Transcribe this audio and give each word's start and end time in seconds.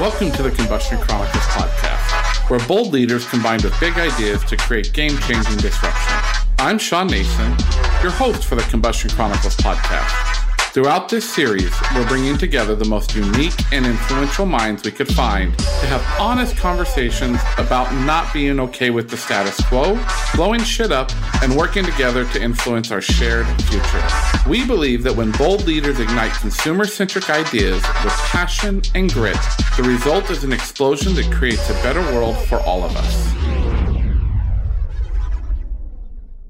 Welcome 0.00 0.30
to 0.30 0.44
the 0.44 0.52
Combustion 0.52 0.96
Chronicles 1.00 1.42
podcast, 1.46 2.48
where 2.48 2.60
bold 2.68 2.92
leaders 2.92 3.26
combine 3.26 3.60
with 3.64 3.78
big 3.80 3.94
ideas 3.94 4.44
to 4.44 4.56
create 4.56 4.92
game 4.92 5.18
changing 5.18 5.56
disruption. 5.56 6.14
I'm 6.60 6.78
Shawn 6.78 7.08
Nason, 7.08 7.56
your 8.00 8.12
host 8.12 8.44
for 8.44 8.54
the 8.54 8.62
Combustion 8.70 9.10
Chronicles 9.10 9.56
podcast. 9.56 10.37
Throughout 10.78 11.08
this 11.08 11.28
series, 11.28 11.72
we're 11.92 12.06
bringing 12.06 12.38
together 12.38 12.76
the 12.76 12.84
most 12.84 13.12
unique 13.16 13.56
and 13.72 13.84
influential 13.84 14.46
minds 14.46 14.84
we 14.84 14.92
could 14.92 15.12
find 15.12 15.58
to 15.58 15.86
have 15.86 16.20
honest 16.20 16.56
conversations 16.56 17.40
about 17.56 17.92
not 18.06 18.32
being 18.32 18.60
okay 18.60 18.90
with 18.90 19.10
the 19.10 19.16
status 19.16 19.60
quo, 19.66 20.00
blowing 20.36 20.62
shit 20.62 20.92
up, 20.92 21.10
and 21.42 21.56
working 21.56 21.84
together 21.84 22.24
to 22.26 22.40
influence 22.40 22.92
our 22.92 23.00
shared 23.00 23.48
future. 23.62 24.04
We 24.48 24.64
believe 24.64 25.02
that 25.02 25.16
when 25.16 25.32
bold 25.32 25.66
leaders 25.66 25.98
ignite 25.98 26.34
consumer 26.34 26.86
centric 26.86 27.28
ideas 27.28 27.82
with 28.04 28.12
passion 28.30 28.80
and 28.94 29.12
grit, 29.12 29.36
the 29.76 29.82
result 29.82 30.30
is 30.30 30.44
an 30.44 30.52
explosion 30.52 31.16
that 31.16 31.28
creates 31.32 31.68
a 31.70 31.74
better 31.82 32.02
world 32.14 32.38
for 32.46 32.60
all 32.60 32.84
of 32.84 32.94
us. 32.94 33.34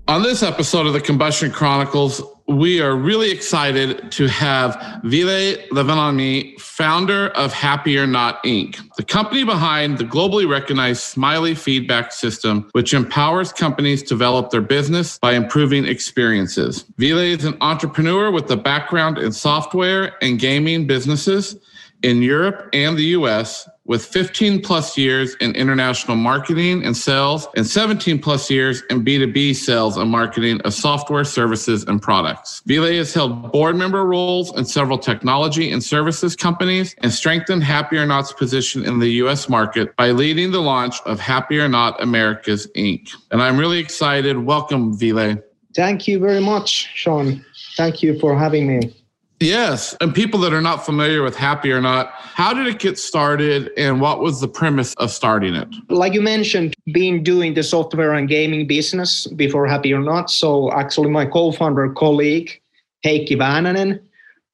On 0.07 0.23
this 0.23 0.43
episode 0.43 0.87
of 0.87 0.93
the 0.93 1.01
Combustion 1.01 1.51
Chronicles, 1.51 2.21
we 2.49 2.81
are 2.81 2.97
really 2.97 3.31
excited 3.31 4.11
to 4.11 4.27
have 4.27 5.01
Ville 5.05 5.57
Levaniemi, 5.71 6.59
founder 6.59 7.29
of 7.31 7.53
Happy 7.53 7.99
or 7.99 8.07
Not 8.07 8.43
Inc., 8.43 8.79
the 8.97 9.05
company 9.05 9.45
behind 9.45 9.99
the 9.99 10.05
globally 10.05 10.49
recognized 10.49 11.03
Smiley 11.03 11.55
feedback 11.55 12.11
system, 12.11 12.67
which 12.73 12.95
empowers 12.95 13.53
companies 13.53 14.03
to 14.05 14.09
develop 14.09 14.51
their 14.51 14.63
business 14.63 15.19
by 15.19 15.35
improving 15.35 15.85
experiences. 15.85 16.87
Ville 16.97 17.19
is 17.19 17.45
an 17.45 17.57
entrepreneur 17.61 18.31
with 18.31 18.51
a 18.51 18.57
background 18.57 19.19
in 19.19 19.31
software 19.31 20.15
and 20.23 20.39
gaming 20.39 20.87
businesses 20.87 21.57
in 22.03 22.23
Europe 22.23 22.71
and 22.73 22.97
the 22.97 23.05
US 23.19 23.69
with 23.89 24.05
15 24.05 24.63
plus 24.63 24.97
years 24.97 25.35
in 25.37 25.57
international 25.57 26.17
marketing 26.17 26.85
and 26.85 26.97
sales 26.97 27.49
and 27.57 27.67
17 27.67 28.21
plus 28.21 28.51
years 28.51 28.83
in 28.91 29.03
B2B 29.05 29.57
sales 29.57 29.97
and 29.97 30.11
marketing 30.11 30.61
of 30.61 30.75
software 30.75 31.25
services 31.25 31.85
and 31.85 32.01
products. 32.01 32.63
Ville 32.67 32.85
has 32.85 33.13
held 33.15 33.51
board 33.51 33.77
member 33.77 34.05
roles 34.05 34.57
in 34.57 34.67
several 34.67 34.99
technology 34.99 35.73
and 35.73 35.83
services 35.83 36.37
companies 36.37 36.95
and 36.99 37.11
strengthened 37.11 37.65
Happy 37.65 37.97
or 37.97 38.07
Not's 38.07 38.33
position 38.33 38.85
in 38.85 38.99
the 38.99 39.09
US 39.23 39.49
market 39.49 39.97
by 39.97 40.11
leading 40.11 40.53
the 40.53 40.61
launch 40.61 41.01
of 41.07 41.19
Happy 41.19 41.59
or 41.59 41.69
Not 41.69 42.01
Americas 42.03 42.67
Inc. 42.77 43.11
And 43.31 43.43
I'm 43.43 43.57
really 43.57 43.79
excited. 43.79 44.37
Welcome, 44.39 44.97
Ville. 44.97 45.39
Thank 45.75 46.07
you 46.07 46.19
very 46.19 46.41
much, 46.41 46.91
Shawn. 46.95 47.45
Thank 47.77 48.03
you 48.03 48.19
for 48.19 48.39
having 48.39 48.67
me. 48.67 48.98
Yes. 49.41 49.97
And 50.01 50.15
people 50.15 50.41
that 50.41 50.53
are 50.53 50.61
not 50.61 50.85
familiar 50.85 51.23
with 51.23 51.37
Happy 51.37 51.71
or 51.71 51.81
Not, 51.81 52.11
how 52.13 52.53
did 52.53 52.67
it 52.67 52.79
get 52.81 52.99
started 52.99 53.71
and 53.77 54.01
what 54.01 54.21
was 54.21 54.41
the 54.41 54.49
premise 54.49 54.95
of 54.95 55.11
starting 55.11 55.55
it? 55.55 55.69
Like 55.89 56.13
you 56.13 56.23
mentioned, 56.23 56.75
been 56.93 57.23
doing 57.23 57.55
the 57.55 57.63
software 57.63 58.15
and 58.15 58.29
gaming 58.29 58.67
business 58.67 59.27
before 59.29 59.67
Happy 59.67 59.93
or 59.93 60.01
Not. 60.01 60.31
So 60.31 60.73
actually 60.73 61.11
my 61.11 61.25
co-founder 61.25 61.91
colleague, 61.91 62.61
Heikki 63.05 63.37
Väänänen, 63.37 64.01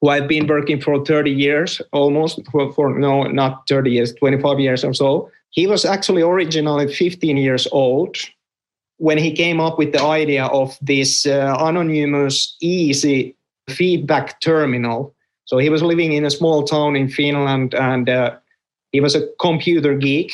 who 0.00 0.08
I've 0.08 0.28
been 0.28 0.46
working 0.46 0.80
for 0.80 1.02
30 1.04 1.30
years 1.30 1.80
almost, 1.92 2.40
for, 2.50 2.72
for 2.74 2.98
no, 2.98 3.22
not 3.24 3.66
30 3.68 3.90
years, 3.90 4.12
25 4.14 4.60
years 4.60 4.84
or 4.84 4.92
so. 4.92 5.30
He 5.50 5.66
was 5.66 5.84
actually 5.84 6.20
originally 6.20 6.92
15 6.92 7.36
years 7.38 7.66
old 7.72 8.16
when 8.98 9.16
he 9.18 9.32
came 9.32 9.60
up 9.60 9.78
with 9.78 9.92
the 9.92 10.02
idea 10.02 10.46
of 10.46 10.76
this 10.82 11.24
uh, 11.26 11.56
anonymous, 11.58 12.56
easy 12.60 13.34
feedback 13.68 14.40
terminal. 14.40 15.14
So 15.46 15.58
he 15.58 15.68
was 15.68 15.82
living 15.82 16.12
in 16.12 16.24
a 16.24 16.30
small 16.30 16.64
town 16.64 16.96
in 16.96 17.08
Finland 17.08 17.74
and 17.74 18.08
uh, 18.08 18.36
he 18.92 19.00
was 19.00 19.14
a 19.14 19.26
computer 19.40 19.94
geek. 19.94 20.32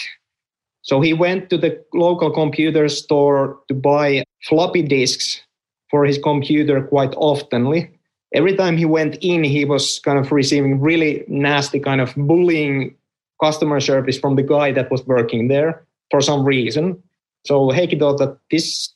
So 0.83 1.01
he 1.01 1.13
went 1.13 1.51
to 1.51 1.59
the 1.59 1.83
local 1.95 2.31
computer 2.31 2.89
store 2.89 3.59
to 3.69 3.75
buy 3.75 4.25
floppy 4.49 4.83
disks 4.83 5.43
for 5.91 6.05
his 6.05 6.19
computer 6.19 6.83
quite 6.83 7.13
oftenly. 7.13 7.91
Every 8.33 8.55
time 8.55 8.77
he 8.77 8.85
went 8.85 9.17
in, 9.21 9.43
he 9.43 9.65
was 9.65 9.99
kind 10.01 10.19
of 10.19 10.31
receiving 10.31 10.81
really 10.81 11.25
nasty 11.27 11.81
kind 11.81 12.01
of 12.01 12.15
bullying 12.17 12.95
customer 13.43 13.81
service 13.81 14.19
from 14.19 14.37
the 14.37 14.43
guy 14.43 14.73
that 14.73 14.91
was 14.91 15.05
working 15.07 15.49
there 15.49 15.85
for 16.11 16.21
some 16.21 16.45
reason. 16.45 17.03
So 17.45 17.71
Heikki 17.71 17.99
thought 17.99 18.19
that 18.19 18.39
this 18.51 18.91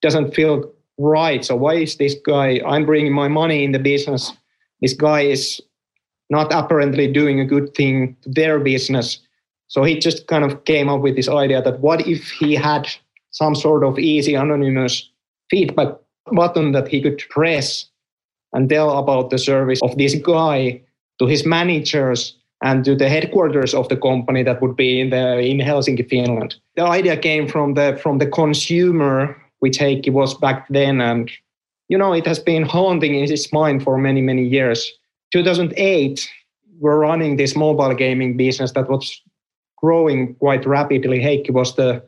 doesn't 0.00 0.34
feel 0.34 0.72
right. 1.02 1.44
So 1.44 1.56
why 1.56 1.74
is 1.74 1.96
this 1.96 2.14
guy? 2.26 2.60
I'm 2.66 2.86
bringing 2.86 3.12
my 3.12 3.28
money 3.28 3.64
in 3.64 3.72
the 3.72 3.78
business. 3.78 4.32
This 4.80 4.94
guy 4.94 5.22
is 5.22 5.60
not 6.30 6.52
apparently 6.52 7.12
doing 7.12 7.40
a 7.40 7.44
good 7.44 7.74
thing 7.74 8.16
to 8.22 8.30
their 8.30 8.58
business. 8.58 9.18
So 9.68 9.82
he 9.84 9.98
just 9.98 10.26
kind 10.26 10.44
of 10.44 10.64
came 10.64 10.88
up 10.88 11.00
with 11.00 11.16
this 11.16 11.28
idea 11.28 11.62
that 11.62 11.80
what 11.80 12.06
if 12.06 12.30
he 12.30 12.54
had 12.54 12.88
some 13.30 13.54
sort 13.54 13.84
of 13.84 13.98
easy 13.98 14.34
anonymous 14.34 15.10
feedback 15.50 15.94
button 16.32 16.72
that 16.72 16.88
he 16.88 17.00
could 17.02 17.22
press 17.30 17.86
and 18.52 18.68
tell 18.68 18.98
about 18.98 19.30
the 19.30 19.38
service 19.38 19.80
of 19.82 19.96
this 19.96 20.14
guy 20.14 20.80
to 21.18 21.26
his 21.26 21.46
managers 21.46 22.36
and 22.62 22.84
to 22.84 22.94
the 22.94 23.08
headquarters 23.08 23.74
of 23.74 23.88
the 23.88 23.96
company 23.96 24.42
that 24.42 24.60
would 24.62 24.76
be 24.76 25.00
in 25.00 25.10
the 25.10 25.38
in 25.38 25.58
Helsinki, 25.58 26.08
Finland. 26.08 26.54
The 26.76 26.84
idea 26.84 27.16
came 27.16 27.48
from 27.48 27.74
the 27.74 27.98
from 28.02 28.18
the 28.18 28.26
consumer 28.26 29.41
which 29.62 29.80
it 29.80 30.12
was 30.12 30.34
back 30.34 30.66
then. 30.70 31.00
And, 31.00 31.30
you 31.88 31.96
know, 31.96 32.12
it 32.12 32.26
has 32.26 32.40
been 32.40 32.64
haunting 32.64 33.14
in 33.14 33.30
his 33.30 33.52
mind 33.52 33.84
for 33.84 33.96
many, 33.96 34.20
many 34.20 34.44
years. 34.44 34.90
2008, 35.32 36.28
we're 36.80 36.98
running 36.98 37.36
this 37.36 37.54
mobile 37.54 37.94
gaming 37.94 38.36
business 38.36 38.72
that 38.72 38.90
was 38.90 39.22
growing 39.76 40.34
quite 40.34 40.66
rapidly. 40.66 41.20
Heikki 41.20 41.52
was 41.52 41.76
the 41.76 42.02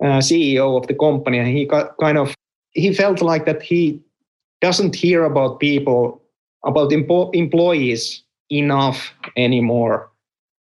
uh, 0.00 0.20
CEO 0.20 0.80
of 0.80 0.86
the 0.86 0.94
company, 0.94 1.38
and 1.38 1.48
he 1.48 1.66
got 1.66 1.96
kind 1.98 2.18
of 2.18 2.36
he 2.70 2.94
felt 2.94 3.20
like 3.20 3.46
that 3.46 3.62
he 3.62 4.00
doesn't 4.60 4.94
hear 4.94 5.24
about 5.24 5.58
people 5.58 6.22
about 6.64 6.90
empo- 6.90 7.34
employees 7.34 8.22
enough 8.48 9.12
anymore. 9.36 10.08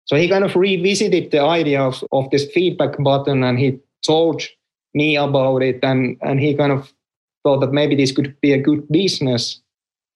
So 0.06 0.16
he 0.16 0.28
kind 0.28 0.44
of 0.44 0.56
revisited 0.56 1.30
the 1.30 1.42
idea 1.42 1.82
of, 1.82 2.04
of 2.12 2.32
this 2.32 2.46
feedback 2.52 2.98
button, 2.98 3.44
and 3.44 3.60
he 3.60 3.80
told 4.04 4.42
me 4.94 5.16
about 5.16 5.62
it 5.62 5.80
and 5.84 6.18
and 6.22 6.40
he 6.40 6.56
kind 6.56 6.72
of 6.72 6.92
thought 7.44 7.60
that 7.60 7.74
maybe 7.74 7.96
this 7.96 8.12
could 8.12 8.40
be 8.42 8.54
a 8.54 8.62
good 8.62 8.88
business. 8.90 9.62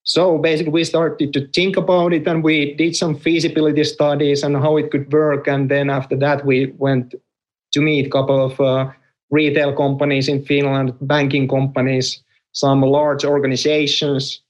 So 0.04 0.38
basically 0.38 0.72
we 0.72 0.84
started 0.84 1.34
to 1.34 1.48
think 1.48 1.78
about 1.78 2.14
it 2.14 2.28
and 2.28 2.44
we 2.44 2.76
did 2.76 2.96
some 2.96 3.16
feasibility 3.16 3.84
studies 3.84 4.44
and 4.44 4.56
how 4.56 4.78
it 4.78 4.92
could 4.92 5.12
work. 5.12 5.48
And 5.48 5.70
then 5.70 5.90
after 5.90 6.16
that 6.18 6.46
we 6.46 6.74
went 6.78 7.16
to 7.74 7.82
meet 7.82 8.06
a 8.06 8.10
couple 8.10 8.46
of 8.46 8.62
uh, 8.62 8.92
retail 9.32 9.76
companies 9.76 10.28
in 10.28 10.46
finland 10.46 10.94
banking 11.02 11.48
companies 11.48 12.24
some 12.56 12.82
large 12.82 13.26
organizations. 13.26 14.42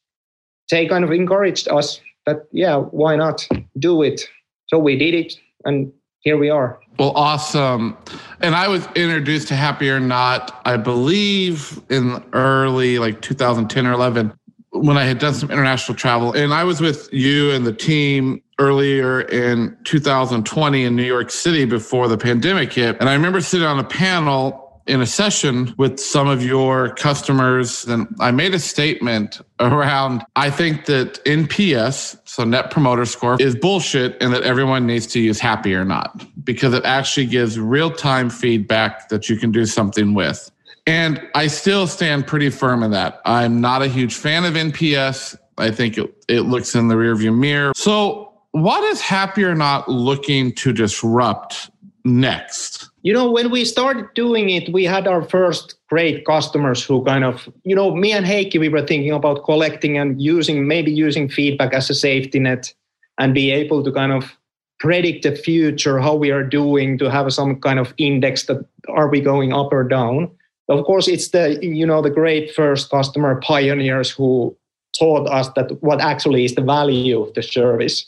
They 0.69 0.87
kind 0.87 1.03
of 1.03 1.11
encouraged 1.11 1.67
us 1.67 1.99
that 2.25 2.47
yeah 2.51 2.77
why 2.77 3.15
not 3.15 3.47
do 3.77 4.01
it? 4.03 4.21
So 4.67 4.77
we 4.77 4.97
did 4.97 5.13
it 5.13 5.33
and 5.65 5.91
here 6.25 6.37
we 6.37 6.49
are. 6.49 6.79
Well, 6.97 7.11
awesome. 7.11 7.95
And 8.41 8.55
I 8.55 8.67
was 8.67 8.87
introduced 8.95 9.47
to 9.49 9.55
Happy 9.55 9.89
or 9.89 9.99
Not, 9.99 10.59
I 10.65 10.75
believe, 10.75 11.79
in 11.89 12.21
early 12.33 12.97
like 12.97 13.21
2010 13.21 13.85
or 13.85 13.93
11 13.93 14.33
when 14.71 14.97
I 14.97 15.03
had 15.05 15.19
done 15.19 15.35
some 15.35 15.51
international 15.51 15.95
travel. 15.95 16.33
And 16.33 16.53
I 16.53 16.63
was 16.63 16.81
with 16.81 17.13
you 17.13 17.51
and 17.51 17.65
the 17.65 17.73
team 17.73 18.41
earlier 18.57 19.21
in 19.21 19.77
2020 19.83 20.83
in 20.83 20.95
New 20.95 21.03
York 21.03 21.29
City 21.29 21.63
before 21.63 22.07
the 22.07 22.17
pandemic 22.17 22.73
hit. 22.73 22.97
And 22.99 23.07
I 23.07 23.13
remember 23.13 23.39
sitting 23.39 23.67
on 23.67 23.77
a 23.77 23.83
panel 23.83 24.64
in 24.88 25.01
a 25.01 25.06
session 25.06 25.73
with 25.78 26.00
some 26.00 26.28
of 26.28 26.44
your 26.44 26.94
customers, 26.96 27.85
and 27.85 28.07
I 28.19 28.31
made 28.31 28.53
a 28.53 28.59
statement 28.59 29.41
around 29.59 30.23
I 30.35 30.50
think 30.50 30.85
that 30.85 31.23
NPS, 31.25 32.19
so 32.25 32.44
net 32.44 32.72
promoter 32.72 33.06
score, 33.06 33.41
is 33.41 33.56
bullshit 33.56 34.22
and 34.22 34.34
that 34.34 34.44
everyone 34.44 34.85
needs 34.85 35.07
to 35.07 35.19
use 35.19 35.40
happy 35.40 35.73
or 35.73 35.85
not 35.85 36.25
because 36.44 36.73
it 36.73 36.85
actually 36.85 37.26
gives 37.26 37.59
real 37.59 37.91
time 37.91 38.29
feedback 38.29 39.09
that 39.09 39.29
you 39.29 39.37
can 39.37 39.52
do 39.52 39.66
something 39.66 40.14
with. 40.14 40.52
And 40.88 41.20
I 41.34 41.47
still 41.47 41.88
stand 41.88 42.28
pretty 42.28 42.52
firm 42.52 42.84
in 42.84 42.91
that. 42.91 43.22
I'm 43.26 43.59
not 43.59 43.81
a 43.81 43.88
huge 43.88 44.14
fan 44.14 44.46
of 44.46 44.53
NPS. 44.53 45.35
I 45.58 45.72
think 45.72 45.97
it, 45.97 46.14
it 46.28 46.41
looks 46.41 46.76
in 46.76 46.90
the 46.90 46.96
rearview 46.96 47.35
mirror. 47.35 47.72
So, 47.76 48.34
what 48.52 48.84
is 48.85 49.02
Happy 49.02 49.43
or 49.43 49.55
Not 49.55 49.90
looking 49.90 50.53
to 50.55 50.72
disrupt 50.72 51.72
next? 52.03 52.90
You 53.05 53.13
know, 53.13 53.29
when 53.29 53.52
we 53.52 53.66
started 53.66 54.11
doing 54.16 54.49
it, 54.49 54.73
we 54.73 54.84
had 54.84 55.07
our 55.07 55.22
first 55.22 55.75
great 55.90 56.25
customers 56.25 56.84
who 56.84 57.05
kind 57.05 57.23
of, 57.23 57.47
you 57.63 57.75
know, 57.75 57.96
me 57.96 58.11
and 58.11 58.25
Heikki, 58.25 58.59
we 58.59 58.67
were 58.67 58.81
thinking 58.81 59.11
about 59.11 59.46
collecting 59.46 59.96
and 59.96 60.19
using, 60.19 60.67
maybe 60.67 60.91
using 60.91 61.29
feedback 61.29 61.75
as 61.75 61.87
a 61.91 61.93
safety 61.93 62.40
net 62.40 62.73
and 63.19 63.35
be 63.35 63.52
able 63.52 63.84
to 63.84 63.91
kind 63.91 64.11
of 64.11 64.35
predict 64.79 65.22
the 65.22 65.35
future, 65.35 65.99
how 65.99 66.16
we 66.16 66.31
are 66.31 66.43
doing, 66.43 66.97
to 66.97 67.11
have 67.11 67.31
some 67.31 67.61
kind 67.61 67.78
of 67.78 67.93
index 67.99 68.47
that 68.47 68.66
are 68.90 69.07
we 69.07 69.22
going 69.22 69.53
up 69.53 69.72
or 69.72 69.84
down. 69.84 70.31
Of 70.67 70.84
course, 70.85 71.07
it's 71.07 71.29
the, 71.29 71.59
you 71.61 71.85
know, 71.85 72.02
the 72.02 72.09
great 72.09 72.55
first 72.55 72.90
customer 72.90 73.40
pioneers 73.40 74.09
who 74.09 74.57
taught 74.97 75.28
us 75.28 75.47
that 75.55 75.79
what 75.84 76.02
actually 76.02 76.43
is 76.43 76.55
the 76.55 76.63
value 76.63 77.22
of 77.22 77.31
the 77.35 77.43
service. 77.43 78.03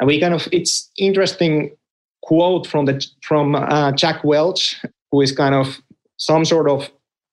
And 0.00 0.06
we 0.06 0.18
kind 0.18 0.32
of, 0.32 0.48
it's 0.52 0.90
interesting 0.96 1.76
quote 2.22 2.66
from 2.66 2.84
the 2.84 3.04
from 3.22 3.54
uh, 3.54 3.92
Jack 3.92 4.24
Welch, 4.24 4.80
who 5.10 5.20
is 5.20 5.32
kind 5.32 5.54
of 5.54 5.78
some 6.16 6.44
sort 6.44 6.68
of 6.68 6.90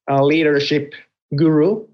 uh, 0.10 0.24
leadership 0.24 0.94
guru. 1.36 1.86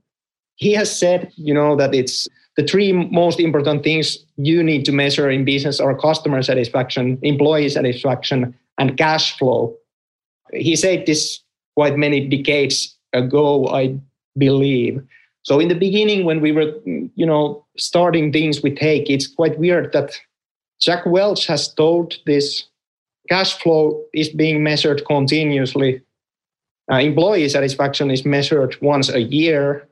He 0.56 0.74
has 0.74 0.96
said, 0.96 1.32
you 1.36 1.54
know, 1.54 1.76
that 1.76 1.96
it's 1.96 2.28
the 2.58 2.64
three 2.64 2.92
most 2.92 3.40
important 3.40 3.84
things 3.84 4.18
you 4.38 4.62
need 4.62 4.86
to 4.86 4.92
measure 4.92 5.30
in 5.30 5.46
business 5.46 5.80
are 5.80 5.98
customer 5.98 6.42
satisfaction, 6.44 7.18
employee 7.24 7.70
satisfaction, 7.70 8.54
and 8.78 8.98
cash 8.98 9.38
flow. 9.38 9.76
He 10.54 10.76
said 10.76 11.06
this 11.06 11.40
quite 11.76 11.98
many 11.98 12.28
decades 12.28 12.96
ago, 13.14 13.68
I 13.68 13.98
believe. 14.38 15.02
So 15.44 15.60
in 15.60 15.70
the 15.70 15.76
beginning, 15.76 16.26
when 16.26 16.42
we 16.42 16.52
were, 16.52 16.74
you 16.86 17.26
know, 17.26 17.66
starting 17.78 18.32
things 18.32 18.62
with 18.62 18.76
Heikki, 18.76 19.10
it's 19.10 19.28
quite 19.28 19.58
weird 19.58 19.92
that 19.94 20.20
Jack 20.80 21.06
Welch 21.06 21.48
has 21.48 21.74
told 21.74 22.18
this 22.26 22.66
cash 23.32 23.58
flow 23.60 24.04
is 24.14 24.28
being 24.28 24.62
measured 24.62 25.06
continuously. 25.06 26.02
Uh, 26.92 26.98
employee 26.98 27.48
satisfaction 27.48 28.12
is 28.12 28.26
measured 28.26 28.76
once 28.82 29.08
a 29.10 29.22
year. 29.22 29.88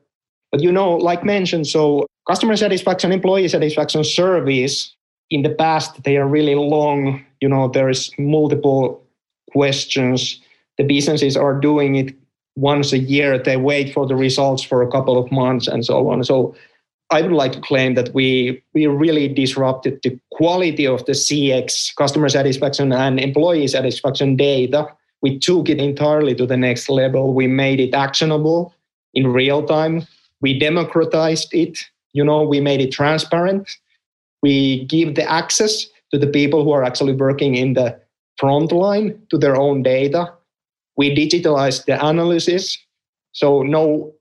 But 0.52 0.60
you 0.60 0.70
know, 0.70 0.96
like 0.96 1.24
mentioned, 1.24 1.66
so 1.66 2.06
customer 2.28 2.56
satisfaction, 2.56 3.12
employee 3.12 3.48
satisfaction 3.48 4.04
surveys 4.04 4.94
in 5.30 5.42
the 5.42 5.48
past, 5.48 6.02
they 6.02 6.18
are 6.18 6.28
really 6.28 6.54
long. 6.54 7.24
You 7.40 7.48
know, 7.48 7.68
there 7.68 7.88
is 7.88 8.10
multiple 8.18 9.02
questions. 9.52 10.40
The 10.76 10.84
businesses 10.84 11.36
are 11.36 11.58
doing 11.58 11.96
it 11.96 12.14
once 12.56 12.92
a 12.92 12.98
year. 12.98 13.38
They 13.38 13.56
wait 13.56 13.94
for 13.94 14.06
the 14.06 14.16
results 14.16 14.62
for 14.62 14.82
a 14.82 14.90
couple 14.90 15.16
of 15.16 15.32
months 15.32 15.66
and 15.66 15.84
so 15.84 16.10
on. 16.10 16.22
So 16.24 16.54
I 17.12 17.22
would 17.22 17.32
like 17.32 17.52
to 17.52 17.60
claim 17.60 17.94
that 17.94 18.14
we 18.14 18.62
we 18.72 18.86
really 18.86 19.26
disrupted 19.26 20.00
the 20.02 20.18
quality 20.30 20.86
of 20.86 21.04
the 21.06 21.12
CX 21.12 21.94
customer 21.96 22.28
satisfaction 22.28 22.92
and 22.92 23.18
employee 23.18 23.66
satisfaction 23.66 24.36
data. 24.36 24.86
We 25.20 25.38
took 25.38 25.68
it 25.68 25.78
entirely 25.78 26.34
to 26.36 26.46
the 26.46 26.56
next 26.56 26.88
level. 26.88 27.34
We 27.34 27.48
made 27.48 27.80
it 27.80 27.94
actionable 27.94 28.74
in 29.12 29.26
real 29.26 29.64
time. 29.64 30.06
We 30.40 30.58
democratized 30.58 31.52
it. 31.52 31.78
You 32.12 32.24
know, 32.24 32.42
we 32.42 32.60
made 32.60 32.80
it 32.80 32.92
transparent. 32.92 33.68
We 34.42 34.84
give 34.86 35.16
the 35.16 35.30
access 35.30 35.86
to 36.12 36.18
the 36.18 36.26
people 36.28 36.64
who 36.64 36.72
are 36.72 36.84
actually 36.84 37.12
working 37.12 37.56
in 37.56 37.74
the 37.74 37.98
front 38.38 38.72
line 38.72 39.20
to 39.30 39.36
their 39.36 39.56
own 39.56 39.82
data. 39.82 40.32
We 40.96 41.14
digitalized 41.14 41.84
the 41.86 42.04
analysis. 42.04 42.78
So 43.32 43.62
no 43.62 44.14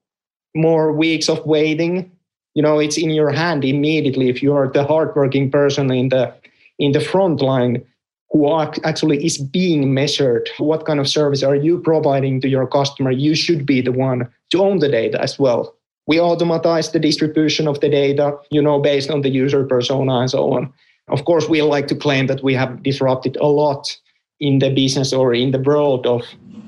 more 0.56 0.92
weeks 0.92 1.30
of 1.30 1.46
waiting 1.46 2.12
you 2.54 2.62
know 2.62 2.80
it's 2.80 2.98
in 2.98 3.10
your 3.10 3.32
hand 3.32 3.64
immediately 3.64 4.30
if 4.30 4.42
you 4.42 4.54
are 4.54 4.68
the 4.68 4.84
hardworking 4.84 5.52
person 5.52 5.92
in 5.92 6.10
the 6.10 6.34
in 6.78 6.92
the 6.92 7.00
front 7.00 7.42
line 7.42 7.84
who 8.32 8.62
actually 8.84 9.26
is 9.26 9.38
being 9.38 9.94
measured. 9.94 10.50
What 10.60 10.86
kind 10.86 11.00
of 11.00 11.08
service 11.08 11.42
are 11.42 11.56
you 11.56 11.80
providing 11.80 12.40
to 12.42 12.48
your 12.48 12.68
customer? 12.68 13.10
You 13.12 13.34
should 13.34 13.66
be 13.66 13.82
the 13.82 13.92
one 13.92 14.30
to 14.52 14.62
own 14.62 14.80
the 14.80 14.88
data 14.88 15.20
as 15.20 15.40
well. 15.40 15.76
We 16.06 16.20
automatize 16.20 16.92
the 16.92 17.00
distribution 17.00 17.68
of 17.68 17.80
the 17.80 17.90
data 17.90 18.38
you 18.52 18.62
know 18.62 18.80
based 18.80 19.10
on 19.10 19.22
the 19.22 19.30
user 19.30 19.64
persona 19.66 20.20
and 20.20 20.30
so 20.30 20.54
on. 20.54 20.74
Of 21.08 21.26
course 21.26 21.50
we 21.50 21.62
like 21.62 21.88
to 21.88 21.96
claim 21.96 22.28
that 22.28 22.44
we 22.44 22.54
have 22.54 22.84
disrupted 22.84 23.36
a 23.38 23.48
lot 23.48 23.98
in 24.40 24.60
the 24.60 24.70
business 24.70 25.12
or 25.12 25.34
in 25.34 25.52
the 25.52 25.60
world 25.60 26.06
of 26.06 26.22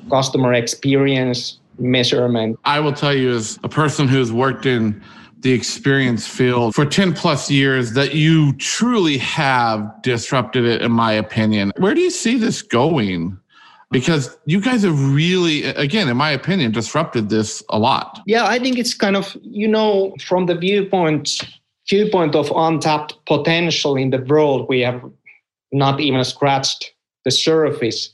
customer 0.09 0.53
experience 0.53 1.59
measurement. 1.79 2.59
I 2.65 2.79
will 2.79 2.93
tell 2.93 3.13
you 3.13 3.35
as 3.35 3.59
a 3.63 3.69
person 3.69 4.07
who's 4.07 4.31
worked 4.31 4.65
in 4.65 5.01
the 5.41 5.51
experience 5.51 6.27
field 6.27 6.75
for 6.75 6.85
10 6.85 7.13
plus 7.13 7.49
years 7.49 7.93
that 7.93 8.13
you 8.13 8.53
truly 8.53 9.17
have 9.17 10.01
disrupted 10.01 10.65
it, 10.65 10.81
in 10.81 10.91
my 10.91 11.11
opinion. 11.11 11.71
Where 11.77 11.93
do 11.93 12.01
you 12.01 12.11
see 12.11 12.37
this 12.37 12.61
going? 12.61 13.37
Because 13.89 14.37
you 14.45 14.61
guys 14.61 14.83
have 14.83 15.13
really, 15.13 15.65
again, 15.65 16.07
in 16.07 16.15
my 16.15 16.31
opinion, 16.31 16.71
disrupted 16.71 17.29
this 17.29 17.61
a 17.69 17.77
lot. 17.77 18.21
Yeah, 18.25 18.45
I 18.45 18.57
think 18.59 18.77
it's 18.77 18.93
kind 18.93 19.17
of, 19.17 19.35
you 19.41 19.67
know, 19.67 20.15
from 20.21 20.45
the 20.45 20.55
viewpoint 20.55 21.41
viewpoint 21.89 22.35
of 22.35 22.51
untapped 22.55 23.15
potential 23.25 23.95
in 23.95 24.11
the 24.11 24.19
world, 24.19 24.67
we 24.69 24.79
have 24.81 25.01
not 25.71 25.99
even 25.99 26.23
scratched 26.23 26.93
the 27.25 27.31
surface. 27.31 28.13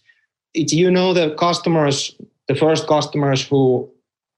You 0.54 0.90
know 0.90 1.14
the 1.14 1.36
customers, 1.36 2.16
the 2.48 2.56
first 2.56 2.88
customers 2.88 3.46
who 3.46 3.90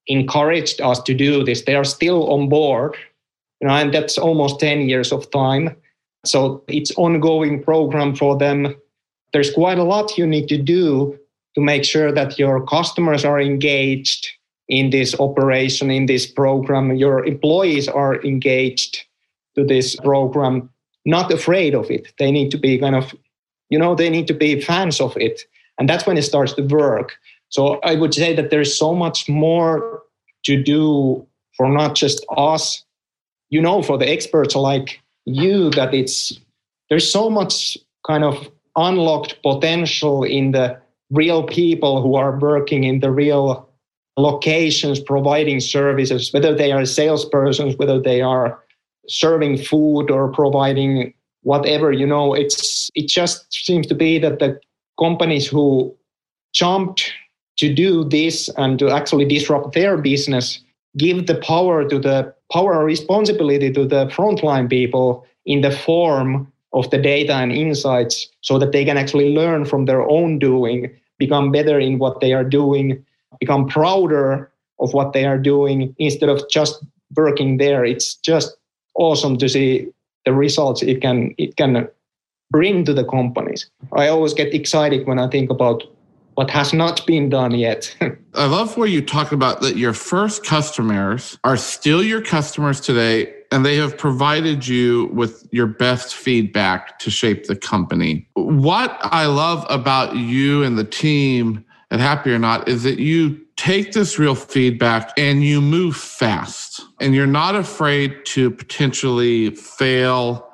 encouraged 0.09 0.81
us 0.81 1.01
to 1.03 1.13
do 1.13 1.43
this. 1.43 1.63
They 1.63 1.75
are 1.75 1.85
still 1.85 2.29
on 2.31 2.49
board, 2.49 2.97
you 3.61 3.67
know, 3.67 3.73
and 3.73 3.93
that's 3.93 4.17
almost 4.17 4.59
10 4.59 4.89
years 4.89 5.11
of 5.11 5.29
time. 5.31 5.75
So 6.25 6.63
it's 6.67 6.91
ongoing 6.97 7.63
program 7.63 8.15
for 8.15 8.37
them. 8.37 8.75
There's 9.31 9.53
quite 9.53 9.77
a 9.77 9.83
lot 9.83 10.17
you 10.17 10.27
need 10.27 10.49
to 10.49 10.57
do 10.57 11.17
to 11.55 11.61
make 11.61 11.85
sure 11.85 12.11
that 12.11 12.37
your 12.37 12.65
customers 12.65 13.23
are 13.23 13.39
engaged 13.39 14.27
in 14.67 14.89
this 14.89 15.17
operation, 15.19 15.89
in 15.91 16.07
this 16.07 16.27
program. 16.27 16.95
Your 16.95 17.25
employees 17.25 17.87
are 17.87 18.21
engaged 18.23 19.05
to 19.55 19.63
this 19.63 19.95
program, 19.95 20.69
not 21.05 21.31
afraid 21.31 21.73
of 21.73 21.89
it. 21.89 22.13
They 22.17 22.31
need 22.31 22.51
to 22.51 22.57
be 22.57 22.77
kind 22.77 22.95
of, 22.95 23.15
you 23.69 23.79
know, 23.79 23.95
they 23.95 24.09
need 24.09 24.27
to 24.27 24.33
be 24.33 24.61
fans 24.61 24.99
of 24.99 25.15
it. 25.17 25.41
And 25.77 25.87
that's 25.87 26.05
when 26.05 26.17
it 26.17 26.23
starts 26.23 26.53
to 26.53 26.63
work. 26.63 27.17
So 27.49 27.79
I 27.83 27.95
would 27.95 28.13
say 28.13 28.35
that 28.35 28.49
there's 28.49 28.77
so 28.77 28.93
much 28.93 29.27
more 29.27 30.03
to 30.43 30.61
do 30.61 31.25
for 31.57 31.67
not 31.67 31.95
just 31.95 32.25
us, 32.37 32.83
you 33.49 33.61
know, 33.61 33.81
for 33.81 33.97
the 33.97 34.09
experts 34.09 34.55
like 34.55 35.01
you, 35.25 35.69
that 35.71 35.93
it's 35.93 36.39
there's 36.89 37.11
so 37.11 37.29
much 37.29 37.77
kind 38.05 38.23
of 38.23 38.49
unlocked 38.75 39.41
potential 39.43 40.23
in 40.23 40.51
the 40.51 40.79
real 41.11 41.43
people 41.43 42.01
who 42.01 42.15
are 42.15 42.37
working 42.39 42.83
in 42.83 42.99
the 42.99 43.11
real 43.11 43.67
locations 44.17 44.99
providing 44.99 45.59
services, 45.59 46.31
whether 46.33 46.53
they 46.55 46.71
are 46.71 46.81
salespersons, 46.81 47.77
whether 47.79 47.99
they 47.99 48.21
are 48.21 48.59
serving 49.07 49.57
food 49.57 50.11
or 50.11 50.31
providing 50.31 51.13
whatever, 51.41 51.91
you 51.91 52.05
know, 52.05 52.33
it's 52.33 52.89
it 52.95 53.07
just 53.07 53.51
seems 53.51 53.87
to 53.87 53.95
be 53.95 54.19
that 54.19 54.39
the 54.39 54.59
companies 54.99 55.47
who 55.47 55.95
jumped 56.53 57.11
to 57.59 57.73
do 57.73 58.03
this 58.03 58.49
and 58.57 58.79
to 58.79 58.89
actually 58.89 59.25
disrupt 59.25 59.73
their 59.73 59.97
business 59.97 60.59
give 60.97 61.27
the 61.27 61.35
power 61.35 61.87
to 61.87 61.99
the 61.99 62.33
power 62.51 62.83
responsibility 62.83 63.71
to 63.71 63.85
the 63.85 64.07
frontline 64.07 64.69
people 64.69 65.25
in 65.45 65.61
the 65.61 65.71
form 65.71 66.51
of 66.73 66.89
the 66.89 66.97
data 66.97 67.33
and 67.33 67.51
insights 67.51 68.29
so 68.41 68.57
that 68.57 68.71
they 68.71 68.83
can 68.83 68.97
actually 68.97 69.33
learn 69.35 69.65
from 69.65 69.85
their 69.85 70.07
own 70.09 70.39
doing 70.39 70.89
become 71.17 71.51
better 71.51 71.79
in 71.79 71.99
what 71.99 72.21
they 72.21 72.33
are 72.33 72.43
doing 72.43 73.03
become 73.39 73.67
prouder 73.67 74.51
of 74.79 74.93
what 74.93 75.13
they 75.13 75.25
are 75.25 75.37
doing 75.37 75.93
instead 75.99 76.29
of 76.29 76.41
just 76.49 76.83
working 77.15 77.57
there. 77.57 77.85
It's 77.85 78.15
just 78.15 78.55
awesome 78.95 79.37
to 79.37 79.49
see 79.49 79.87
the 80.25 80.33
results 80.33 80.81
it 80.81 81.01
can 81.01 81.33
it 81.37 81.55
can 81.55 81.87
bring 82.51 82.83
to 82.85 82.93
the 82.93 83.05
companies. 83.05 83.69
I 83.93 84.07
always 84.07 84.33
get 84.33 84.53
excited 84.53 85.07
when 85.07 85.19
i 85.19 85.27
think 85.27 85.49
about 85.49 85.83
what 86.39 86.49
has 86.49 86.71
not 86.71 87.05
been 87.05 87.27
done 87.27 87.51
yet. 87.51 87.93
I 88.33 88.45
love 88.45 88.77
where 88.77 88.87
you 88.87 89.01
talk 89.01 89.33
about 89.33 89.59
that 89.59 89.75
your 89.75 89.91
first 89.91 90.45
customers 90.45 91.37
are 91.43 91.57
still 91.57 92.01
your 92.01 92.21
customers 92.21 92.79
today 92.79 93.35
and 93.51 93.65
they 93.65 93.75
have 93.75 93.97
provided 93.97 94.65
you 94.65 95.07
with 95.07 95.45
your 95.51 95.67
best 95.67 96.15
feedback 96.15 96.97
to 96.99 97.11
shape 97.11 97.47
the 97.47 97.57
company. 97.57 98.25
What 98.35 98.97
I 99.01 99.25
love 99.25 99.65
about 99.69 100.15
you 100.15 100.63
and 100.63 100.77
the 100.77 100.85
team 100.85 101.65
at 101.91 101.99
Happy 101.99 102.31
or 102.31 102.39
Not 102.39 102.69
is 102.69 102.83
that 102.83 102.99
you 102.99 103.37
take 103.57 103.91
this 103.91 104.17
real 104.17 104.35
feedback 104.35 105.11
and 105.17 105.43
you 105.43 105.59
move 105.59 105.97
fast 105.97 106.79
and 107.01 107.13
you're 107.13 107.27
not 107.27 107.55
afraid 107.55 108.15
to 108.27 108.49
potentially 108.49 109.49
fail 109.49 110.48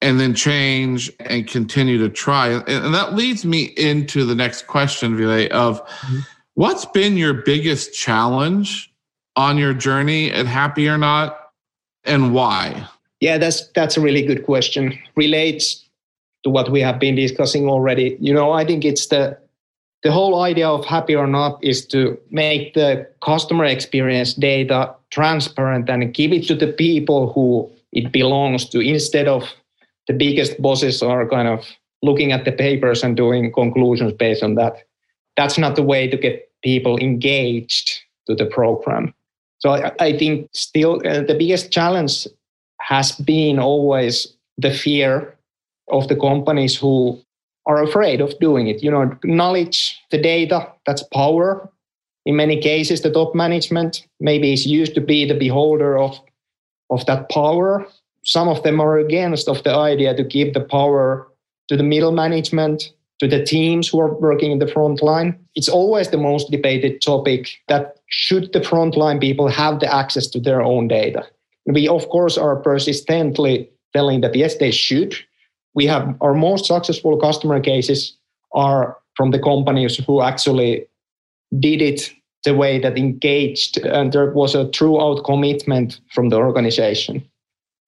and 0.00 0.20
then 0.20 0.34
change 0.34 1.12
and 1.20 1.46
continue 1.46 1.98
to 1.98 2.08
try. 2.08 2.48
And 2.48 2.94
that 2.94 3.14
leads 3.14 3.44
me 3.44 3.64
into 3.76 4.24
the 4.24 4.34
next 4.34 4.66
question, 4.66 5.16
Ville, 5.16 5.48
of 5.52 5.84
mm-hmm. 5.84 6.18
what's 6.54 6.84
been 6.86 7.16
your 7.16 7.34
biggest 7.34 7.94
challenge 7.94 8.92
on 9.36 9.58
your 9.58 9.74
journey 9.74 10.30
at 10.32 10.46
Happy 10.46 10.88
or 10.88 10.98
Not 10.98 11.38
and 12.04 12.32
why? 12.32 12.88
Yeah, 13.20 13.38
that's 13.38 13.68
that's 13.74 13.96
a 13.96 14.00
really 14.00 14.22
good 14.22 14.44
question. 14.44 14.98
Relates 15.16 15.84
to 16.44 16.50
what 16.50 16.70
we 16.70 16.80
have 16.80 16.98
been 16.98 17.16
discussing 17.16 17.68
already. 17.68 18.16
You 18.20 18.32
know, 18.32 18.52
I 18.52 18.64
think 18.64 18.84
it's 18.84 19.08
the 19.08 19.36
the 20.02 20.12
whole 20.12 20.42
idea 20.42 20.68
of 20.68 20.84
happy 20.84 21.16
or 21.16 21.26
not 21.26 21.62
is 21.62 21.84
to 21.86 22.16
make 22.30 22.74
the 22.74 23.08
customer 23.20 23.64
experience 23.64 24.34
data 24.34 24.94
transparent 25.10 25.90
and 25.90 26.14
give 26.14 26.32
it 26.32 26.46
to 26.46 26.54
the 26.54 26.72
people 26.72 27.32
who 27.32 27.68
it 27.92 28.12
belongs 28.12 28.68
to 28.68 28.80
instead 28.80 29.26
of 29.26 29.42
the 30.08 30.14
biggest 30.14 30.60
bosses 30.60 31.02
are 31.02 31.28
kind 31.28 31.46
of 31.46 31.64
looking 32.02 32.32
at 32.32 32.44
the 32.44 32.52
papers 32.52 33.04
and 33.04 33.16
doing 33.16 33.52
conclusions 33.52 34.12
based 34.12 34.42
on 34.42 34.54
that. 34.56 34.84
That's 35.36 35.58
not 35.58 35.76
the 35.76 35.82
way 35.82 36.08
to 36.08 36.16
get 36.16 36.50
people 36.62 36.98
engaged 36.98 38.00
to 38.26 38.34
the 38.34 38.46
program. 38.46 39.14
So 39.58 39.70
I, 39.70 39.92
I 40.00 40.18
think 40.18 40.48
still 40.52 41.00
uh, 41.06 41.22
the 41.22 41.36
biggest 41.38 41.70
challenge 41.70 42.26
has 42.80 43.12
been 43.12 43.58
always 43.58 44.34
the 44.56 44.72
fear 44.72 45.36
of 45.90 46.08
the 46.08 46.16
companies 46.16 46.76
who 46.76 47.20
are 47.66 47.82
afraid 47.82 48.20
of 48.20 48.38
doing 48.38 48.68
it. 48.68 48.82
You 48.82 48.90
know, 48.90 49.16
knowledge, 49.24 49.96
the 50.10 50.20
data, 50.20 50.72
that's 50.86 51.02
power. 51.02 51.70
In 52.24 52.36
many 52.36 52.60
cases, 52.60 53.02
the 53.02 53.10
top 53.10 53.34
management 53.34 54.06
maybe 54.20 54.52
is 54.52 54.66
used 54.66 54.94
to 54.94 55.00
be 55.00 55.24
the 55.24 55.38
beholder 55.38 55.98
of, 55.98 56.18
of 56.90 57.04
that 57.06 57.28
power. 57.30 57.86
Some 58.24 58.48
of 58.48 58.62
them 58.62 58.80
are 58.80 58.98
against 58.98 59.48
of 59.48 59.62
the 59.62 59.74
idea 59.74 60.14
to 60.14 60.24
give 60.24 60.54
the 60.54 60.60
power 60.60 61.28
to 61.68 61.76
the 61.76 61.82
middle 61.82 62.12
management, 62.12 62.92
to 63.20 63.28
the 63.28 63.44
teams 63.44 63.88
who 63.88 64.00
are 64.00 64.14
working 64.14 64.52
in 64.52 64.58
the 64.58 64.66
front 64.66 65.02
line. 65.02 65.38
It's 65.54 65.68
always 65.68 66.10
the 66.10 66.18
most 66.18 66.50
debated 66.50 67.02
topic 67.02 67.50
that 67.68 67.96
should 68.08 68.52
the 68.52 68.60
frontline 68.60 69.20
people 69.20 69.48
have 69.48 69.80
the 69.80 69.92
access 69.92 70.26
to 70.28 70.40
their 70.40 70.62
own 70.62 70.88
data? 70.88 71.26
We, 71.66 71.88
of 71.88 72.08
course, 72.08 72.38
are 72.38 72.56
persistently 72.56 73.68
telling 73.94 74.22
that 74.22 74.34
yes, 74.34 74.56
they 74.56 74.70
should. 74.70 75.14
We 75.74 75.86
have 75.86 76.16
our 76.20 76.34
most 76.34 76.66
successful 76.66 77.18
customer 77.18 77.60
cases 77.60 78.16
are 78.52 78.96
from 79.14 79.30
the 79.30 79.38
companies 79.38 79.96
who 79.96 80.22
actually 80.22 80.86
did 81.58 81.82
it 81.82 82.12
the 82.44 82.54
way 82.54 82.78
that 82.78 82.96
engaged 82.96 83.78
and 83.78 84.12
there 84.12 84.30
was 84.30 84.54
a 84.54 84.68
throughout 84.68 85.24
commitment 85.24 86.00
from 86.14 86.28
the 86.28 86.36
organization. 86.36 87.22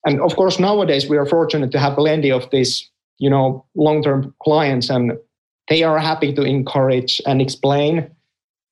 And 0.05 0.19
of 0.21 0.35
course, 0.35 0.59
nowadays 0.59 1.07
we 1.07 1.17
are 1.17 1.25
fortunate 1.25 1.71
to 1.71 1.79
have 1.79 1.95
plenty 1.95 2.31
of 2.31 2.49
these, 2.51 2.89
you 3.19 3.29
know, 3.29 3.65
long-term 3.75 4.33
clients 4.41 4.89
and 4.89 5.13
they 5.69 5.83
are 5.83 5.99
happy 5.99 6.33
to 6.33 6.41
encourage 6.41 7.21
and 7.25 7.41
explain 7.41 8.09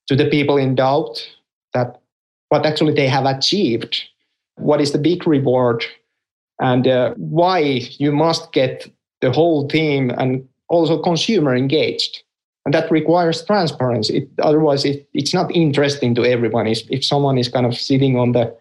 to 0.08 0.16
the 0.16 0.30
people 0.30 0.58
in 0.58 0.76
doubt 0.76 1.26
that 1.74 2.02
what 2.50 2.66
actually 2.66 2.94
they 2.94 3.08
have 3.08 3.26
achieved, 3.26 4.04
what 4.56 4.82
is 4.82 4.92
the 4.92 4.98
big 4.98 5.28
reward, 5.28 5.86
and 6.60 6.88
uh, 6.88 7.14
why 7.16 7.60
you 7.60 8.12
must 8.12 8.52
get 8.52 8.92
the 9.22 9.32
whole 9.32 9.68
team 9.68 10.10
and 10.10 10.48
also 10.68 11.02
consumer 11.02 11.56
engaged. 11.56 12.24
And 12.66 12.74
that 12.74 12.92
requires 12.92 13.46
transparency. 13.46 14.18
It, 14.18 14.30
otherwise, 14.42 14.84
it, 14.84 15.08
it's 15.14 15.34
not 15.34 15.56
interesting 15.56 16.14
to 16.16 16.26
everyone. 16.26 16.68
If, 16.68 16.82
if 16.90 17.06
someone 17.06 17.38
is 17.38 17.48
kind 17.48 17.66
of 17.66 17.78
sitting 17.78 18.18
on 18.18 18.34
the 18.34 18.56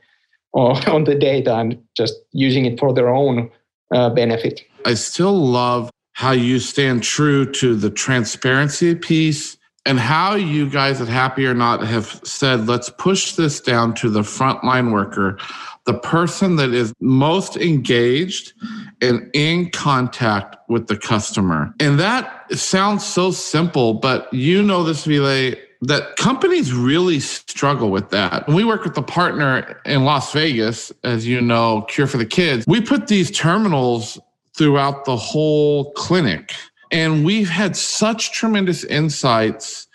on 0.89 1.05
the 1.05 1.15
data 1.15 1.57
and 1.57 1.83
just 1.97 2.15
using 2.33 2.65
it 2.65 2.79
for 2.79 2.93
their 2.93 3.09
own 3.09 3.51
uh, 3.95 4.11
benefit. 4.11 4.63
I 4.85 4.95
still 4.95 5.37
love 5.37 5.91
how 6.13 6.33
you 6.33 6.59
stand 6.59 7.03
true 7.03 7.51
to 7.53 7.75
the 7.77 7.91
transparency 7.91 8.95
piece 8.95 9.57
and 9.87 9.99
how 9.99 10.35
you 10.35 10.69
guys 10.69 11.01
at 11.01 11.09
Happy 11.09 11.47
or 11.47 11.55
Not 11.55 11.87
have 11.87 12.21
said, 12.25 12.67
let's 12.67 12.91
push 12.91 13.33
this 13.35 13.61
down 13.61 13.95
to 13.95 14.11
the 14.11 14.21
frontline 14.21 14.93
worker, 14.93 15.39
the 15.87 15.95
person 15.95 16.57
that 16.57 16.75
is 16.75 16.93
most 17.01 17.57
engaged 17.57 18.53
and 19.01 19.31
in 19.33 19.71
contact 19.71 20.57
with 20.69 20.89
the 20.89 20.97
customer. 20.97 21.73
And 21.81 21.99
that 22.01 22.53
sounds 22.53 23.07
so 23.07 23.31
simple, 23.31 23.95
but 23.95 24.31
you 24.35 24.63
know 24.63 24.83
this, 24.83 25.05
Ville, 25.05 25.55
that 25.83 26.17
companies 26.17 26.73
really 26.73 27.21
struggle 27.21 27.91
with 27.91 28.11
that. 28.11 28.47
When 28.47 28.57
we 28.57 28.65
work 28.65 28.85
with 28.85 28.97
a 28.99 29.03
partner 29.03 29.81
in 29.85 30.05
Las 30.05 30.33
Vegas, 30.33 30.93
as 31.05 31.27
you 31.27 31.41
know, 31.41 31.83
Cure 31.83 32.07
for 32.07 32.17
the 32.17 32.27
Kids, 32.27 32.65
we 32.67 32.81
put 32.81 33.07
these 33.07 33.31
terminals 33.31 34.19
throughout 34.55 35.05
the 35.05 35.17
whole 35.17 35.93
clinic. 35.93 36.53
And 36.91 37.25
we've 37.25 37.49
had 37.49 37.77
such 37.77 38.33
tremendous 38.33 38.83
insights 38.85 39.87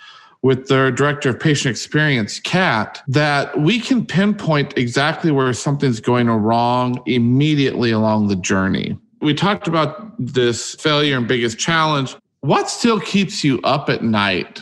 with 0.41 0.67
their 0.67 0.91
director 0.91 1.29
of 1.29 1.39
patient 1.39 1.71
experience, 1.71 2.39
Kat, 2.39 3.01
that 3.07 3.57
we 3.59 3.79
can 3.79 4.05
pinpoint 4.05 4.77
exactly 4.77 5.31
where 5.31 5.53
something's 5.53 5.99
going 5.99 6.29
wrong 6.29 7.01
immediately 7.05 7.91
along 7.91 8.27
the 8.27 8.35
journey. 8.35 8.97
We 9.21 9.33
talked 9.33 9.67
about 9.67 10.13
this 10.19 10.75
failure 10.75 11.17
and 11.17 11.27
biggest 11.27 11.57
challenge. 11.57 12.15
What 12.41 12.69
still 12.69 12.99
keeps 12.99 13.43
you 13.43 13.61
up 13.63 13.89
at 13.89 14.03
night 14.03 14.61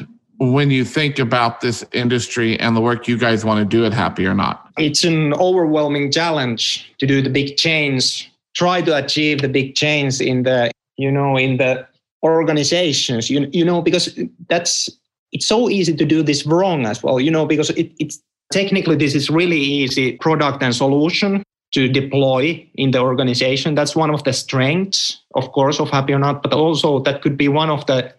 when 0.50 0.72
you 0.72 0.84
think 0.84 1.20
about 1.20 1.62
this 1.62 1.86
industry 1.94 2.60
and 2.60 2.76
the 2.76 2.82
work 2.82 3.08
you 3.08 3.18
guys 3.18 3.46
want 3.46 3.60
to 3.60 3.66
do 3.66 3.86
at 3.86 3.94
Happy 3.94 4.26
or 4.26 4.34
Not? 4.34 4.68
It's 4.78 5.04
an 5.04 5.34
overwhelming 5.36 6.12
challenge 6.12 6.92
to 6.98 7.06
do 7.06 7.22
the 7.22 7.30
big 7.30 7.58
change, 7.58 8.32
try 8.56 8.82
to 8.82 8.98
achieve 8.98 9.42
the 9.42 9.50
big 9.50 9.76
change 9.76 10.20
in 10.20 10.44
the, 10.44 10.72
you 10.98 11.12
know, 11.12 11.38
in 11.38 11.58
the 11.58 11.88
organizations 12.24 13.30
you, 13.30 13.50
you 13.52 13.66
know 13.66 13.82
because 13.82 14.18
that's 14.48 14.90
it's 15.32 15.46
so 15.46 15.70
easy 15.70 15.96
to 15.96 16.06
do 16.06 16.22
this 16.22 16.46
wrong 16.46 16.86
as 16.86 17.02
well 17.02 17.20
you 17.20 17.32
know 17.32 17.46
because 17.46 17.72
it, 17.72 17.92
it's 18.00 18.22
technically 18.52 18.96
this 18.96 19.16
is 19.16 19.30
really 19.30 19.58
easy 19.58 20.18
product 20.18 20.62
and 20.62 20.76
solution 20.76 21.42
to 21.74 21.88
deploy 21.88 22.68
in 22.76 22.92
the 22.92 23.00
organization 23.00 23.74
that's 23.74 23.96
one 23.96 24.12
of 24.12 24.24
the 24.24 24.34
strengths 24.34 25.20
of 25.34 25.52
course 25.52 25.80
of 25.80 25.90
happy 25.90 26.14
or 26.14 26.20
not 26.20 26.44
but 26.44 26.54
also 26.54 27.00
that 27.00 27.22
could 27.22 27.38
be 27.38 27.48
one 27.48 27.70
of 27.70 27.86
the 27.88 28.14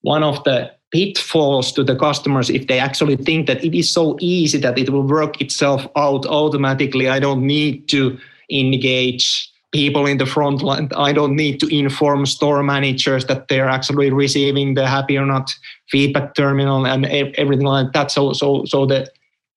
one 0.00 0.24
of 0.24 0.42
the 0.44 0.70
pitfalls 0.92 1.72
to 1.72 1.82
the 1.82 1.96
customers 1.96 2.48
if 2.48 2.66
they 2.68 2.78
actually 2.78 3.16
think 3.16 3.46
that 3.46 3.62
it 3.64 3.76
is 3.76 3.92
so 3.92 4.16
easy 4.20 4.58
that 4.58 4.78
it 4.78 4.90
will 4.90 5.02
work 5.02 5.40
itself 5.40 5.86
out 5.96 6.24
automatically 6.26 7.08
i 7.08 7.18
don't 7.18 7.44
need 7.44 7.88
to 7.88 8.16
engage 8.50 9.50
people 9.72 10.06
in 10.06 10.16
the 10.16 10.26
front 10.26 10.62
line. 10.62 10.88
I 10.96 11.12
don't 11.12 11.36
need 11.36 11.60
to 11.60 11.66
inform 11.66 12.24
store 12.26 12.62
managers 12.62 13.26
that 13.26 13.48
they're 13.48 13.68
actually 13.68 14.10
receiving 14.10 14.74
the 14.74 14.86
happy 14.86 15.18
or 15.18 15.26
not 15.26 15.54
feedback 15.90 16.34
terminal 16.34 16.86
and 16.86 17.04
everything 17.06 17.66
like 17.66 17.92
that. 17.92 18.10
So, 18.10 18.32
so, 18.32 18.64
so 18.64 18.86
the 18.86 19.10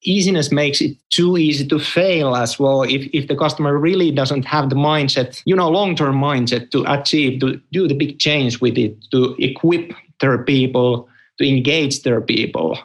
easiness 0.03 0.51
makes 0.51 0.81
it 0.81 0.97
too 1.09 1.37
easy 1.37 1.65
to 1.67 1.79
fail 1.79 2.35
as 2.35 2.59
well. 2.59 2.83
If, 2.83 3.09
if 3.13 3.27
the 3.27 3.35
customer 3.35 3.77
really 3.77 4.11
doesn't 4.11 4.43
have 4.43 4.69
the 4.69 4.75
mindset, 4.75 5.41
you 5.45 5.55
know, 5.55 5.69
long-term 5.69 6.15
mindset 6.15 6.71
to 6.71 6.83
achieve, 6.87 7.39
to 7.41 7.59
do 7.71 7.87
the 7.87 7.95
big 7.95 8.19
change 8.19 8.59
with 8.61 8.77
it, 8.77 8.97
to 9.11 9.35
equip 9.39 9.93
their 10.19 10.43
people, 10.43 11.07
to 11.39 11.47
engage 11.47 12.03
their 12.03 12.21
people. 12.21 12.77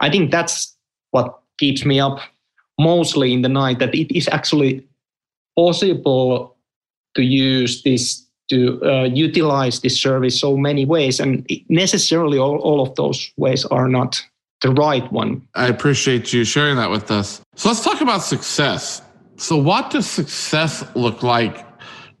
I 0.00 0.10
think 0.10 0.30
that's 0.30 0.74
what 1.10 1.38
keeps 1.58 1.84
me 1.84 2.00
up 2.00 2.20
mostly 2.78 3.32
in 3.32 3.42
the 3.42 3.48
night, 3.48 3.78
that 3.78 3.94
it 3.94 4.16
is 4.16 4.28
actually 4.28 4.86
possible 5.56 6.56
to 7.14 7.22
use 7.22 7.82
this 7.82 8.22
to 8.48 8.80
uh, 8.84 9.04
utilize 9.04 9.80
this 9.80 10.00
service 10.00 10.38
so 10.38 10.56
many 10.56 10.84
ways 10.84 11.18
and 11.18 11.44
necessarily 11.68 12.38
all, 12.38 12.58
all 12.58 12.80
of 12.80 12.94
those 12.94 13.32
ways 13.36 13.64
are 13.64 13.88
not 13.88 14.22
the 14.62 14.70
right 14.70 15.10
one. 15.12 15.46
I 15.56 15.66
appreciate 15.66 16.32
you 16.32 16.44
sharing 16.44 16.76
that 16.76 16.90
with 16.90 17.10
us. 17.10 17.40
So 17.56 17.68
let's 17.68 17.82
talk 17.82 18.00
about 18.00 18.22
success. 18.22 19.02
So 19.36 19.56
what 19.56 19.90
does 19.90 20.08
success 20.08 20.84
look 20.94 21.24
like 21.24 21.66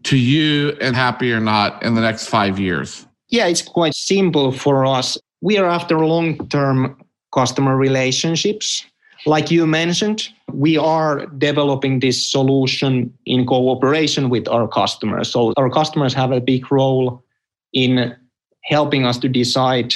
to 0.04 0.16
you 0.16 0.76
and 0.80 0.96
happy 0.96 1.32
or 1.32 1.40
not 1.40 1.80
in 1.84 1.94
the 1.94 2.00
next 2.00 2.26
five 2.28 2.58
years? 2.58 3.06
Yeah 3.28 3.46
it's 3.46 3.62
quite 3.62 3.94
simple 3.94 4.50
for 4.50 4.84
us 4.84 5.16
we 5.46 5.58
are 5.58 5.70
after 5.78 5.96
long-term 6.14 6.96
customer 7.32 7.74
relationships 7.76 8.84
like 9.26 9.50
you 9.50 9.66
mentioned, 9.66 10.28
we 10.52 10.78
are 10.78 11.26
developing 11.26 12.00
this 12.00 12.30
solution 12.30 13.12
in 13.26 13.44
cooperation 13.44 14.30
with 14.30 14.46
our 14.48 14.68
customers. 14.68 15.30
So 15.30 15.52
our 15.56 15.68
customers 15.68 16.14
have 16.14 16.30
a 16.30 16.40
big 16.40 16.70
role 16.70 17.24
in 17.72 18.14
helping 18.62 19.04
us 19.04 19.18
to 19.18 19.28
decide 19.28 19.94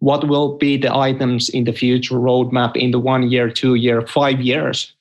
what 0.00 0.28
will 0.28 0.58
be 0.58 0.76
the 0.76 0.94
items 0.94 1.48
in 1.48 1.64
the 1.64 1.72
future 1.72 2.16
roadmap 2.16 2.76
in 2.76 2.90
the 2.90 3.00
one 3.00 3.30
year, 3.30 3.50
two 3.50 3.76
year, 3.76 4.06
five 4.06 4.40
years 4.40 4.92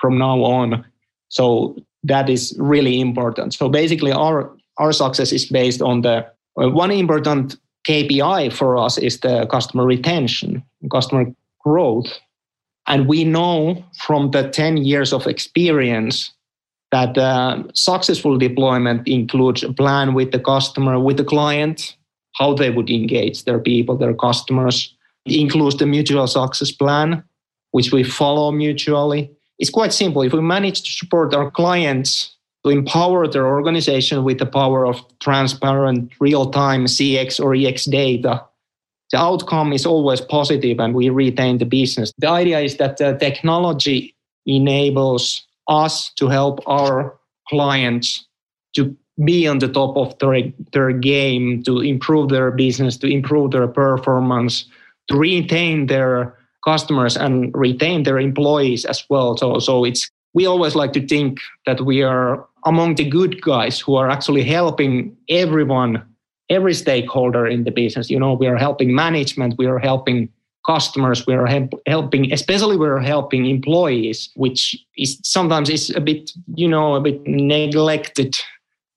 from 0.00 0.18
now 0.18 0.44
on. 0.44 0.84
So 1.28 1.76
that 2.04 2.30
is 2.30 2.54
really 2.58 3.00
important. 3.00 3.54
So 3.54 3.68
basically, 3.68 4.12
our 4.12 4.54
our 4.78 4.92
success 4.92 5.32
is 5.32 5.46
based 5.46 5.82
on 5.82 6.02
the 6.02 6.26
uh, 6.60 6.70
one 6.70 6.92
important 6.92 7.56
KPI 7.86 8.52
for 8.52 8.76
us 8.76 8.98
is 8.98 9.20
the 9.20 9.46
customer 9.46 9.86
retention, 9.86 10.62
customer 10.90 11.26
growth. 11.60 12.18
And 12.86 13.08
we 13.08 13.24
know 13.24 13.84
from 13.98 14.30
the 14.30 14.48
10 14.48 14.78
years 14.78 15.12
of 15.12 15.26
experience 15.26 16.32
that 16.92 17.16
uh, 17.18 17.62
successful 17.74 18.38
deployment 18.38 19.06
includes 19.08 19.62
a 19.62 19.72
plan 19.72 20.14
with 20.14 20.32
the 20.32 20.38
customer, 20.38 20.98
with 20.98 21.16
the 21.16 21.24
client, 21.24 21.96
how 22.34 22.54
they 22.54 22.70
would 22.70 22.90
engage 22.90 23.44
their 23.44 23.58
people, 23.58 23.96
their 23.96 24.14
customers. 24.14 24.94
It 25.24 25.36
includes 25.40 25.76
the 25.76 25.86
mutual 25.86 26.26
success 26.26 26.70
plan, 26.70 27.24
which 27.72 27.92
we 27.92 28.04
follow 28.04 28.52
mutually. 28.52 29.30
It's 29.58 29.70
quite 29.70 29.92
simple. 29.92 30.22
If 30.22 30.32
we 30.32 30.40
manage 30.40 30.82
to 30.82 30.90
support 30.90 31.34
our 31.34 31.50
clients 31.50 32.35
to 32.66 32.72
empower 32.72 33.28
their 33.28 33.46
organization 33.46 34.24
with 34.24 34.38
the 34.38 34.46
power 34.46 34.84
of 34.84 35.00
transparent, 35.20 36.10
real 36.18 36.50
time 36.50 36.86
CX 36.86 37.38
or 37.38 37.54
EX 37.54 37.84
data, 37.84 38.42
the 39.12 39.18
outcome 39.18 39.72
is 39.72 39.86
always 39.86 40.20
positive 40.20 40.80
and 40.80 40.92
we 40.92 41.08
retain 41.08 41.58
the 41.58 41.64
business. 41.64 42.12
The 42.18 42.28
idea 42.28 42.58
is 42.58 42.76
that 42.78 42.96
the 42.96 43.16
technology 43.20 44.16
enables 44.46 45.46
us 45.68 46.10
to 46.14 46.26
help 46.26 46.60
our 46.66 47.16
clients 47.48 48.26
to 48.74 48.96
be 49.24 49.46
on 49.46 49.60
the 49.60 49.68
top 49.68 49.96
of 49.96 50.18
their, 50.18 50.52
their 50.72 50.90
game, 50.90 51.62
to 51.62 51.80
improve 51.80 52.30
their 52.30 52.50
business, 52.50 52.96
to 52.96 53.06
improve 53.06 53.52
their 53.52 53.68
performance, 53.68 54.64
to 55.08 55.16
retain 55.16 55.86
their 55.86 56.36
customers 56.64 57.16
and 57.16 57.54
retain 57.54 58.02
their 58.02 58.18
employees 58.18 58.84
as 58.84 59.04
well. 59.08 59.36
So, 59.36 59.60
so 59.60 59.84
it's 59.84 60.10
we 60.36 60.44
always 60.44 60.74
like 60.74 60.92
to 60.92 61.06
think 61.06 61.38
that 61.64 61.80
we 61.80 62.02
are 62.02 62.46
among 62.66 62.96
the 62.96 63.08
good 63.08 63.40
guys 63.40 63.80
who 63.80 63.94
are 63.94 64.10
actually 64.10 64.44
helping 64.44 65.16
everyone 65.30 66.02
every 66.50 66.74
stakeholder 66.74 67.46
in 67.46 67.64
the 67.64 67.70
business. 67.70 68.10
You 68.10 68.20
know, 68.20 68.34
we 68.34 68.46
are 68.46 68.58
helping 68.58 68.94
management, 68.94 69.54
we 69.56 69.64
are 69.64 69.78
helping 69.78 70.28
customers, 70.66 71.26
we 71.26 71.32
are 71.32 71.46
help, 71.46 71.70
helping, 71.86 72.30
especially 72.34 72.76
we're 72.76 73.00
helping 73.00 73.46
employees, 73.46 74.28
which 74.36 74.76
is 74.98 75.18
sometimes 75.22 75.70
is 75.70 75.88
a 75.96 76.00
bit, 76.02 76.32
you 76.54 76.68
know, 76.68 76.96
a 76.96 77.00
bit 77.00 77.26
neglected 77.26 78.36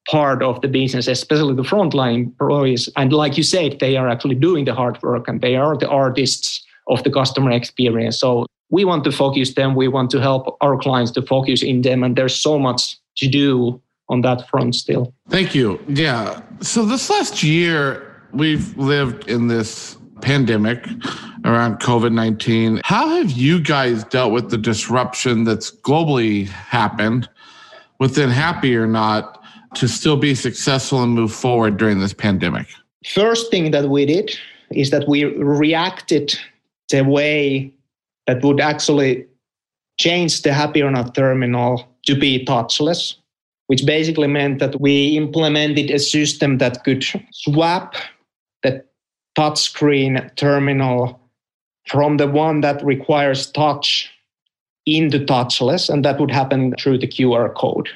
part 0.09 0.43
of 0.43 0.59
the 0.59 0.67
business, 0.67 1.07
especially 1.07 1.55
the 1.55 1.63
frontline 1.63 2.15
employees. 2.25 2.89
And 2.97 3.13
like 3.13 3.37
you 3.37 3.43
said, 3.43 3.79
they 3.79 3.95
are 3.95 4.09
actually 4.09 4.35
doing 4.35 4.65
the 4.65 4.75
hard 4.75 5.01
work 5.01 5.29
and 5.29 5.39
they 5.39 5.55
are 5.55 5.77
the 5.77 5.87
artists 5.87 6.61
of 6.89 7.01
the 7.05 7.11
customer 7.11 7.51
experience. 7.51 8.19
So 8.19 8.45
we 8.69 8.85
want 8.85 9.03
to 9.03 9.11
focus 9.11 9.53
them. 9.53 9.75
We 9.75 9.87
want 9.87 10.09
to 10.11 10.21
help 10.21 10.57
our 10.61 10.77
clients 10.77 11.11
to 11.11 11.21
focus 11.21 11.63
in 11.63 11.81
them. 11.81 12.03
And 12.03 12.15
there's 12.15 12.39
so 12.39 12.59
much 12.59 12.97
to 13.17 13.27
do 13.27 13.81
on 14.09 14.21
that 14.21 14.47
front 14.49 14.75
still. 14.75 15.13
Thank 15.29 15.53
you. 15.53 15.79
Yeah. 15.87 16.41
So 16.61 16.85
this 16.85 17.09
last 17.09 17.43
year, 17.43 18.23
we've 18.31 18.75
lived 18.77 19.27
in 19.27 19.47
this 19.47 19.97
pandemic 20.21 20.85
around 21.45 21.79
COVID 21.79 22.11
19. 22.11 22.81
How 22.83 23.07
have 23.09 23.31
you 23.31 23.59
guys 23.59 24.03
dealt 24.05 24.33
with 24.33 24.49
the 24.49 24.57
disruption 24.57 25.43
that's 25.43 25.71
globally 25.71 26.47
happened 26.47 27.29
within 27.99 28.29
Happy 28.29 28.75
or 28.75 28.87
Not 28.87 29.43
to 29.75 29.87
still 29.87 30.17
be 30.17 30.35
successful 30.35 31.03
and 31.03 31.13
move 31.13 31.31
forward 31.31 31.77
during 31.77 31.99
this 31.99 32.13
pandemic? 32.13 32.67
First 33.05 33.49
thing 33.51 33.71
that 33.71 33.89
we 33.89 34.05
did 34.05 34.35
is 34.71 34.89
that 34.89 35.07
we 35.07 35.25
reacted 35.25 36.37
the 36.89 37.03
way 37.03 37.73
that 38.29 38.43
would 38.43 38.61
actually 38.61 39.25
change 39.97 40.43
the 40.43 40.53
Happy 40.53 40.83
or 40.83 40.91
Not 40.91 41.15
terminal 41.15 41.83
to 42.05 42.13
be 42.13 42.45
touchless, 42.45 43.15
which 43.65 43.87
basically 43.87 44.27
meant 44.27 44.59
that 44.59 44.79
we 44.79 45.17
implemented 45.17 45.89
a 45.89 45.97
system 45.97 46.59
that 46.59 46.83
could 46.83 47.03
swap 47.31 47.95
the 48.61 48.85
touchscreen 49.35 50.35
terminal 50.35 51.19
from 51.87 52.17
the 52.17 52.27
one 52.27 52.61
that 52.61 52.85
requires 52.85 53.49
touch 53.49 54.11
into 54.85 55.17
touchless, 55.25 55.89
and 55.89 56.05
that 56.05 56.19
would 56.19 56.29
happen 56.29 56.75
through 56.79 56.99
the 56.99 57.07
QR 57.07 57.51
code. 57.55 57.89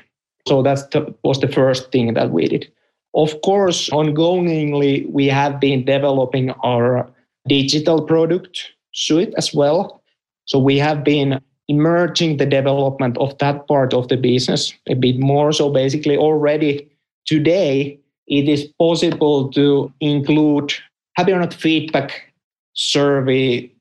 So 0.47 0.63
that 0.63 1.15
was 1.23 1.41
the 1.41 1.47
first 1.47 1.91
thing 1.91 2.15
that 2.15 2.31
we 2.31 2.47
did. 2.47 2.71
Of 3.13 3.39
course, 3.43 3.87
ongoingly, 3.91 5.07
we 5.11 5.27
have 5.27 5.59
been 5.59 5.85
developing 5.85 6.49
our 6.63 7.07
digital 7.47 8.01
product 8.01 8.71
suite 8.93 9.35
as 9.37 9.53
well. 9.53 9.99
So 10.45 10.59
we 10.59 10.77
have 10.77 11.03
been 11.03 11.39
emerging 11.67 12.37
the 12.37 12.45
development 12.45 13.17
of 13.17 13.37
that 13.37 13.67
part 13.67 13.93
of 13.93 14.07
the 14.07 14.17
business 14.17 14.73
a 14.89 14.95
bit 14.95 15.19
more. 15.19 15.51
So 15.51 15.69
basically, 15.69 16.17
already 16.17 16.89
today, 17.25 17.99
it 18.27 18.49
is 18.49 18.67
possible 18.79 19.49
to 19.51 19.91
include 19.99 20.73
Happy 21.15 21.31
or 21.31 21.39
Not 21.39 21.53
feedback 21.53 22.33
survey 22.73 23.71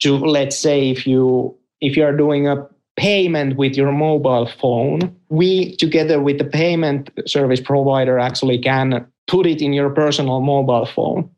to 0.00 0.16
let's 0.16 0.58
say 0.58 0.90
if 0.90 1.06
you 1.06 1.56
if 1.80 1.96
you 1.96 2.04
are 2.04 2.16
doing 2.16 2.48
a 2.48 2.66
payment 2.96 3.56
with 3.56 3.76
your 3.76 3.92
mobile 3.92 4.46
phone, 4.46 5.14
we 5.28 5.76
together 5.76 6.20
with 6.20 6.38
the 6.38 6.44
payment 6.44 7.10
service 7.26 7.60
provider 7.60 8.18
actually 8.18 8.58
can 8.58 9.06
put 9.26 9.46
it 9.46 9.62
in 9.62 9.72
your 9.72 9.90
personal 9.90 10.40
mobile 10.40 10.86
phone 10.86 11.30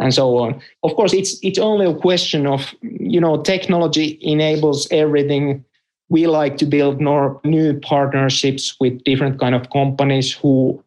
and 0.00 0.14
so 0.14 0.38
on. 0.38 0.60
Of 0.82 0.94
course, 0.94 1.12
it's 1.12 1.38
it's 1.42 1.58
only 1.58 1.86
a 1.86 1.94
question 1.94 2.46
of 2.46 2.74
you 3.10 3.20
know 3.20 3.42
technology 3.42 4.18
enables 4.22 4.86
everything. 4.90 5.64
We 6.08 6.26
like 6.26 6.56
to 6.58 6.66
build 6.66 7.00
more 7.00 7.40
new 7.44 7.78
partnerships 7.80 8.76
with 8.80 9.02
different 9.04 9.38
kind 9.38 9.54
of 9.54 9.70
companies 9.70 10.32
who 10.32 10.82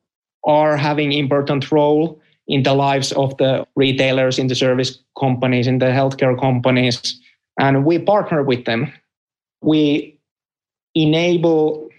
are 0.45 0.75
having 0.77 1.11
important 1.13 1.71
role 1.71 2.19
in 2.47 2.63
the 2.63 2.73
lives 2.73 3.11
of 3.13 3.37
the 3.37 3.65
retailers, 3.75 4.37
in 4.39 4.47
the 4.47 4.55
service 4.55 4.99
companies, 5.19 5.67
in 5.67 5.79
the 5.79 5.87
healthcare 5.87 6.39
companies, 6.39 7.19
and 7.59 7.85
we 7.85 7.99
partner 7.99 8.43
with 8.43 8.65
them. 8.65 8.91
We 9.61 10.19
enable 10.95 11.89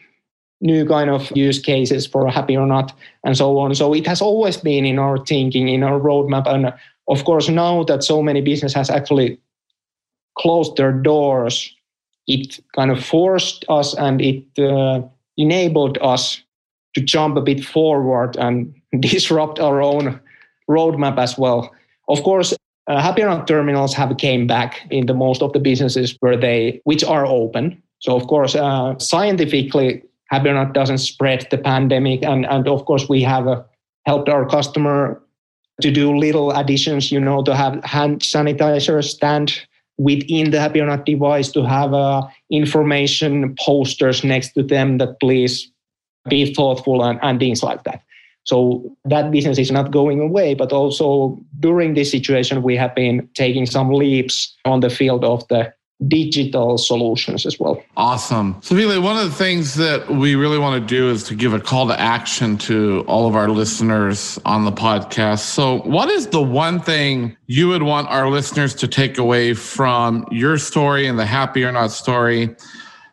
new 0.60 0.86
kind 0.86 1.10
of 1.10 1.30
use 1.36 1.58
cases 1.58 2.06
for 2.06 2.28
happy 2.30 2.56
or 2.56 2.66
not 2.66 2.96
and 3.24 3.36
so 3.36 3.58
on 3.58 3.74
so 3.74 3.92
it 3.92 4.06
has 4.06 4.22
always 4.22 4.56
been 4.56 4.86
in 4.86 4.98
our 4.98 5.18
thinking 5.18 5.68
in 5.68 5.82
our 5.82 5.98
roadmap 6.00 6.46
and 6.46 6.72
of 7.08 7.24
course 7.24 7.48
now 7.48 7.82
that 7.82 8.02
so 8.04 8.22
many 8.22 8.40
business 8.40 8.72
has 8.72 8.88
actually 8.88 9.38
closed 10.38 10.76
their 10.76 10.92
doors. 10.92 11.74
It 12.26 12.60
kind 12.74 12.90
of 12.90 13.04
forced 13.04 13.64
us 13.68 13.94
and 13.94 14.20
it 14.20 14.44
uh, 14.58 15.02
enabled 15.36 15.98
us 16.00 16.42
to 16.94 17.00
jump 17.00 17.36
a 17.36 17.40
bit 17.40 17.64
forward 17.64 18.36
and 18.36 18.74
disrupt 19.00 19.58
our 19.58 19.82
own 19.82 20.20
roadmap 20.68 21.18
as 21.18 21.36
well. 21.36 21.72
Of 22.08 22.22
course 22.22 22.54
uh, 22.86 23.00
happy 23.00 23.22
not 23.22 23.46
terminals 23.46 23.94
have 23.94 24.16
came 24.18 24.46
back 24.46 24.86
in 24.90 25.06
the 25.06 25.14
most 25.14 25.42
of 25.42 25.52
the 25.52 25.58
businesses 25.58 26.16
where 26.20 26.36
they 26.36 26.80
which 26.84 27.02
are 27.02 27.26
open. 27.26 27.82
So 28.00 28.14
of 28.16 28.26
course, 28.26 28.54
uh, 28.54 28.98
scientifically, 28.98 30.02
Happy 30.30 30.50
Not 30.50 30.74
doesn't 30.74 30.98
spread 30.98 31.46
the 31.50 31.58
pandemic, 31.58 32.22
and 32.22 32.46
and 32.46 32.68
of 32.68 32.84
course 32.84 33.08
we 33.08 33.22
have 33.22 33.46
uh, 33.46 33.62
helped 34.06 34.28
our 34.28 34.46
customer 34.46 35.22
to 35.80 35.90
do 35.90 36.16
little 36.16 36.50
additions, 36.52 37.10
you 37.10 37.20
know, 37.20 37.42
to 37.44 37.54
have 37.54 37.82
hand 37.84 38.20
sanitizer 38.20 39.02
stand 39.02 39.66
within 39.98 40.50
the 40.50 40.60
Happy 40.60 40.80
or 40.80 40.86
Not 40.86 41.06
device, 41.06 41.50
to 41.52 41.62
have 41.64 41.94
uh, 41.94 42.26
information 42.50 43.54
posters 43.58 44.24
next 44.24 44.52
to 44.52 44.62
them 44.62 44.98
that 44.98 45.20
please 45.20 45.70
be 46.28 46.52
thoughtful 46.54 47.04
and, 47.04 47.18
and 47.22 47.38
things 47.38 47.62
like 47.62 47.84
that. 47.84 48.02
So 48.44 48.94
that 49.06 49.30
business 49.30 49.58
is 49.58 49.70
not 49.70 49.90
going 49.90 50.20
away, 50.20 50.54
but 50.54 50.72
also 50.72 51.38
during 51.60 51.94
this 51.94 52.10
situation, 52.10 52.62
we 52.62 52.76
have 52.76 52.94
been 52.94 53.28
taking 53.34 53.64
some 53.64 53.90
leaps 53.90 54.54
on 54.64 54.80
the 54.80 54.90
field 54.90 55.24
of 55.24 55.46
the 55.48 55.72
digital 56.08 56.76
solutions 56.76 57.46
as 57.46 57.58
well. 57.58 57.82
Awesome. 57.96 58.56
So, 58.60 58.74
Ville, 58.74 59.00
one 59.00 59.16
of 59.16 59.24
the 59.24 59.36
things 59.36 59.74
that 59.74 60.08
we 60.08 60.34
really 60.34 60.58
want 60.58 60.80
to 60.82 60.86
do 60.86 61.10
is 61.10 61.24
to 61.24 61.34
give 61.34 61.54
a 61.54 61.60
call 61.60 61.86
to 61.88 61.98
action 61.98 62.58
to 62.58 63.04
all 63.06 63.26
of 63.26 63.36
our 63.36 63.48
listeners 63.48 64.38
on 64.44 64.64
the 64.64 64.72
podcast. 64.72 65.40
So, 65.40 65.80
what 65.82 66.10
is 66.10 66.26
the 66.28 66.42
one 66.42 66.80
thing 66.80 67.36
you 67.46 67.68
would 67.68 67.82
want 67.82 68.08
our 68.08 68.28
listeners 68.28 68.74
to 68.76 68.88
take 68.88 69.18
away 69.18 69.54
from 69.54 70.26
your 70.30 70.58
story 70.58 71.06
and 71.06 71.18
the 71.18 71.26
Happy 71.26 71.64
or 71.64 71.72
Not 71.72 71.90
story 71.90 72.54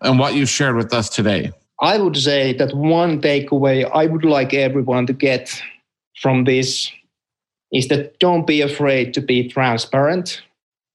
and 0.01 0.19
what 0.19 0.33
you 0.33 0.45
shared 0.45 0.75
with 0.75 0.93
us 0.93 1.09
today? 1.09 1.51
I 1.81 1.97
would 1.97 2.17
say 2.17 2.53
that 2.53 2.75
one 2.75 3.21
takeaway 3.21 3.89
I 3.91 4.05
would 4.05 4.25
like 4.25 4.53
everyone 4.53 5.07
to 5.07 5.13
get 5.13 5.61
from 6.21 6.43
this 6.43 6.91
is 7.71 7.87
that 7.87 8.19
don't 8.19 8.45
be 8.45 8.61
afraid 8.61 9.13
to 9.13 9.21
be 9.21 9.47
transparent 9.47 10.41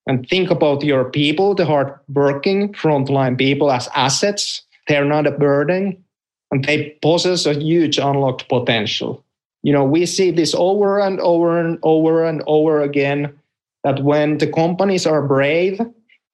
and 0.07 0.29
think 0.29 0.51
about 0.51 0.83
your 0.83 1.05
people, 1.05 1.55
the 1.55 1.67
hardworking 1.67 2.73
frontline 2.73 3.37
people 3.37 3.71
as 3.71 3.89
assets. 3.95 4.63
They're 4.89 5.05
not 5.05 5.27
a 5.27 5.33
burden 5.33 6.05
and 6.51 6.65
they 6.65 6.97
possess 7.03 7.47
a 7.47 7.55
huge 7.55 7.99
unlocked 7.99 8.49
potential. 8.49 9.25
You 9.63 9.73
know, 9.73 9.85
we 9.85 10.07
see 10.07 10.31
this 10.31 10.55
over 10.55 11.01
and 11.01 11.19
over 11.21 11.59
and 11.59 11.79
over 11.83 12.25
and 12.25 12.43
over 12.47 12.81
again 12.81 13.37
that 13.83 14.03
when 14.05 14.39
the 14.39 14.47
companies 14.47 15.07
are 15.07 15.27
brave 15.27 15.81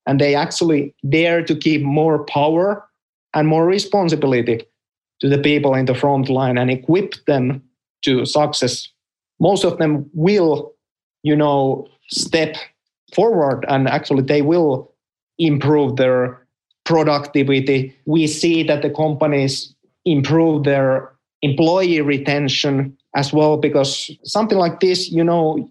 and 0.06 0.20
they 0.20 0.34
actually 0.34 0.94
dare 1.08 1.42
to 1.44 1.54
give 1.54 1.80
more 1.82 2.24
power 2.24 2.86
and 3.34 3.48
more 3.48 3.66
responsibility 3.66 4.66
to 5.20 5.28
the 5.28 5.38
people 5.38 5.74
in 5.74 5.86
the 5.86 5.94
front 5.94 6.28
line 6.28 6.58
and 6.58 6.70
equip 6.70 7.14
them 7.26 7.62
to 8.02 8.26
success, 8.26 8.88
most 9.40 9.64
of 9.64 9.78
them 9.78 10.10
will, 10.12 10.74
you 11.22 11.36
know, 11.36 11.88
step 12.08 12.56
forward 13.14 13.64
and 13.68 13.88
actually 13.88 14.22
they 14.22 14.42
will 14.42 14.92
improve 15.38 15.96
their 15.96 16.46
productivity. 16.84 17.94
We 18.06 18.26
see 18.26 18.62
that 18.64 18.82
the 18.82 18.90
companies 18.90 19.74
improve 20.04 20.64
their 20.64 21.12
employee 21.42 22.00
retention 22.00 22.96
as 23.14 23.32
well 23.32 23.56
because 23.56 24.10
something 24.24 24.58
like 24.58 24.80
this, 24.80 25.10
you 25.10 25.24
know, 25.24 25.68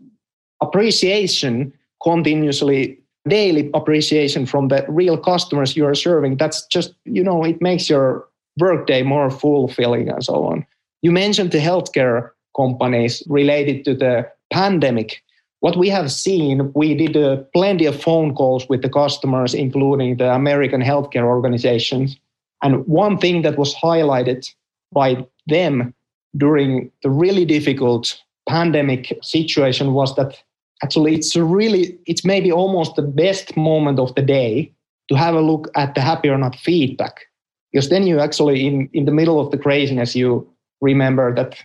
appreciation 0.62 1.74
continuously 2.04 2.98
daily 3.28 3.70
appreciation 3.74 4.46
from 4.46 4.70
the 4.70 4.84
real 4.88 5.18
customers 5.18 5.76
you 5.76 5.86
are 5.86 5.94
serving 5.94 6.38
that's 6.38 6.66
just 6.68 6.94
you 7.06 7.24
know 7.24 7.44
it 7.44 7.62
makes 7.62 7.90
your 7.90 8.26
workday 8.60 9.04
more 9.04 9.30
fulfilling 9.30 10.10
and 10.10 10.24
so 10.24 10.44
on 10.44 10.66
you 11.04 11.12
mentioned 11.12 11.52
the 11.52 11.60
healthcare 11.60 12.30
companies 12.56 13.22
related 13.28 13.86
to 13.86 13.94
the 13.94 14.28
pandemic 14.52 15.22
what 15.62 15.78
we 15.78 15.90
have 15.90 16.12
seen, 16.12 16.72
we 16.74 16.96
did 16.96 17.16
uh, 17.16 17.38
plenty 17.54 17.86
of 17.86 18.02
phone 18.02 18.34
calls 18.34 18.68
with 18.68 18.82
the 18.82 18.90
customers, 18.90 19.54
including 19.54 20.18
the 20.18 20.34
American 20.34 20.82
healthcare 20.82 21.24
organizations. 21.24 22.18
And 22.64 22.86
one 22.88 23.18
thing 23.20 23.44
that 23.44 23.58
was 23.58 23.76
highlighted 23.76 24.52
by 24.92 25.26
them 25.48 25.94
during 26.36 26.92
the 27.04 27.12
really 27.12 27.46
difficult 27.46 28.20
pandemic 28.50 29.18
situation 29.22 29.94
was 29.94 30.16
that 30.16 30.42
actually 30.84 31.14
it's 31.14 31.36
really, 31.36 31.98
it's 32.08 32.26
maybe 32.26 32.52
almost 32.52 32.96
the 32.96 33.04
best 33.04 33.56
moment 33.56 34.00
of 34.00 34.14
the 34.16 34.24
day 34.24 34.74
to 35.10 35.16
have 35.16 35.36
a 35.36 35.42
look 35.42 35.70
at 35.76 35.94
the 35.94 36.02
happy 36.02 36.28
or 36.28 36.40
not 36.40 36.56
feedback. 36.56 37.22
Because 37.72 37.90
then 37.90 38.08
you 38.08 38.20
actually, 38.20 38.66
in, 38.66 38.90
in 38.94 39.06
the 39.06 39.12
middle 39.12 39.40
of 39.40 39.52
the 39.52 39.60
craziness, 39.60 40.16
you 40.16 40.50
remember 40.82 41.36
that 41.36 41.56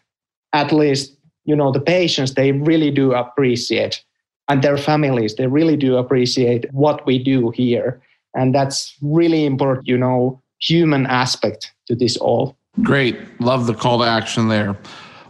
at 0.53 0.71
least 0.71 1.17
you 1.47 1.57
know 1.57 1.73
the 1.73 1.81
patients 1.81 2.35
they 2.35 2.53
really 2.53 2.91
do 2.91 3.13
appreciate 3.13 4.05
and 4.49 4.63
their 4.63 4.77
families 4.77 5.35
they 5.37 5.47
really 5.47 5.77
do 5.77 5.97
appreciate 5.97 6.67
what 6.73 7.07
we 7.07 7.19
do 7.19 7.51
here. 7.51 8.01
And 8.35 8.55
that's 8.55 8.95
really 9.01 9.47
important 9.47 9.87
you 9.87 9.99
know 9.99 10.43
human 10.61 11.07
aspect 11.07 11.73
to 11.87 11.95
this 11.95 12.17
all. 12.17 12.57
Great. 12.83 13.17
Love 13.41 13.67
the 13.67 13.75
call 13.75 13.99
to 14.01 14.05
action 14.05 14.49
there. 14.49 14.77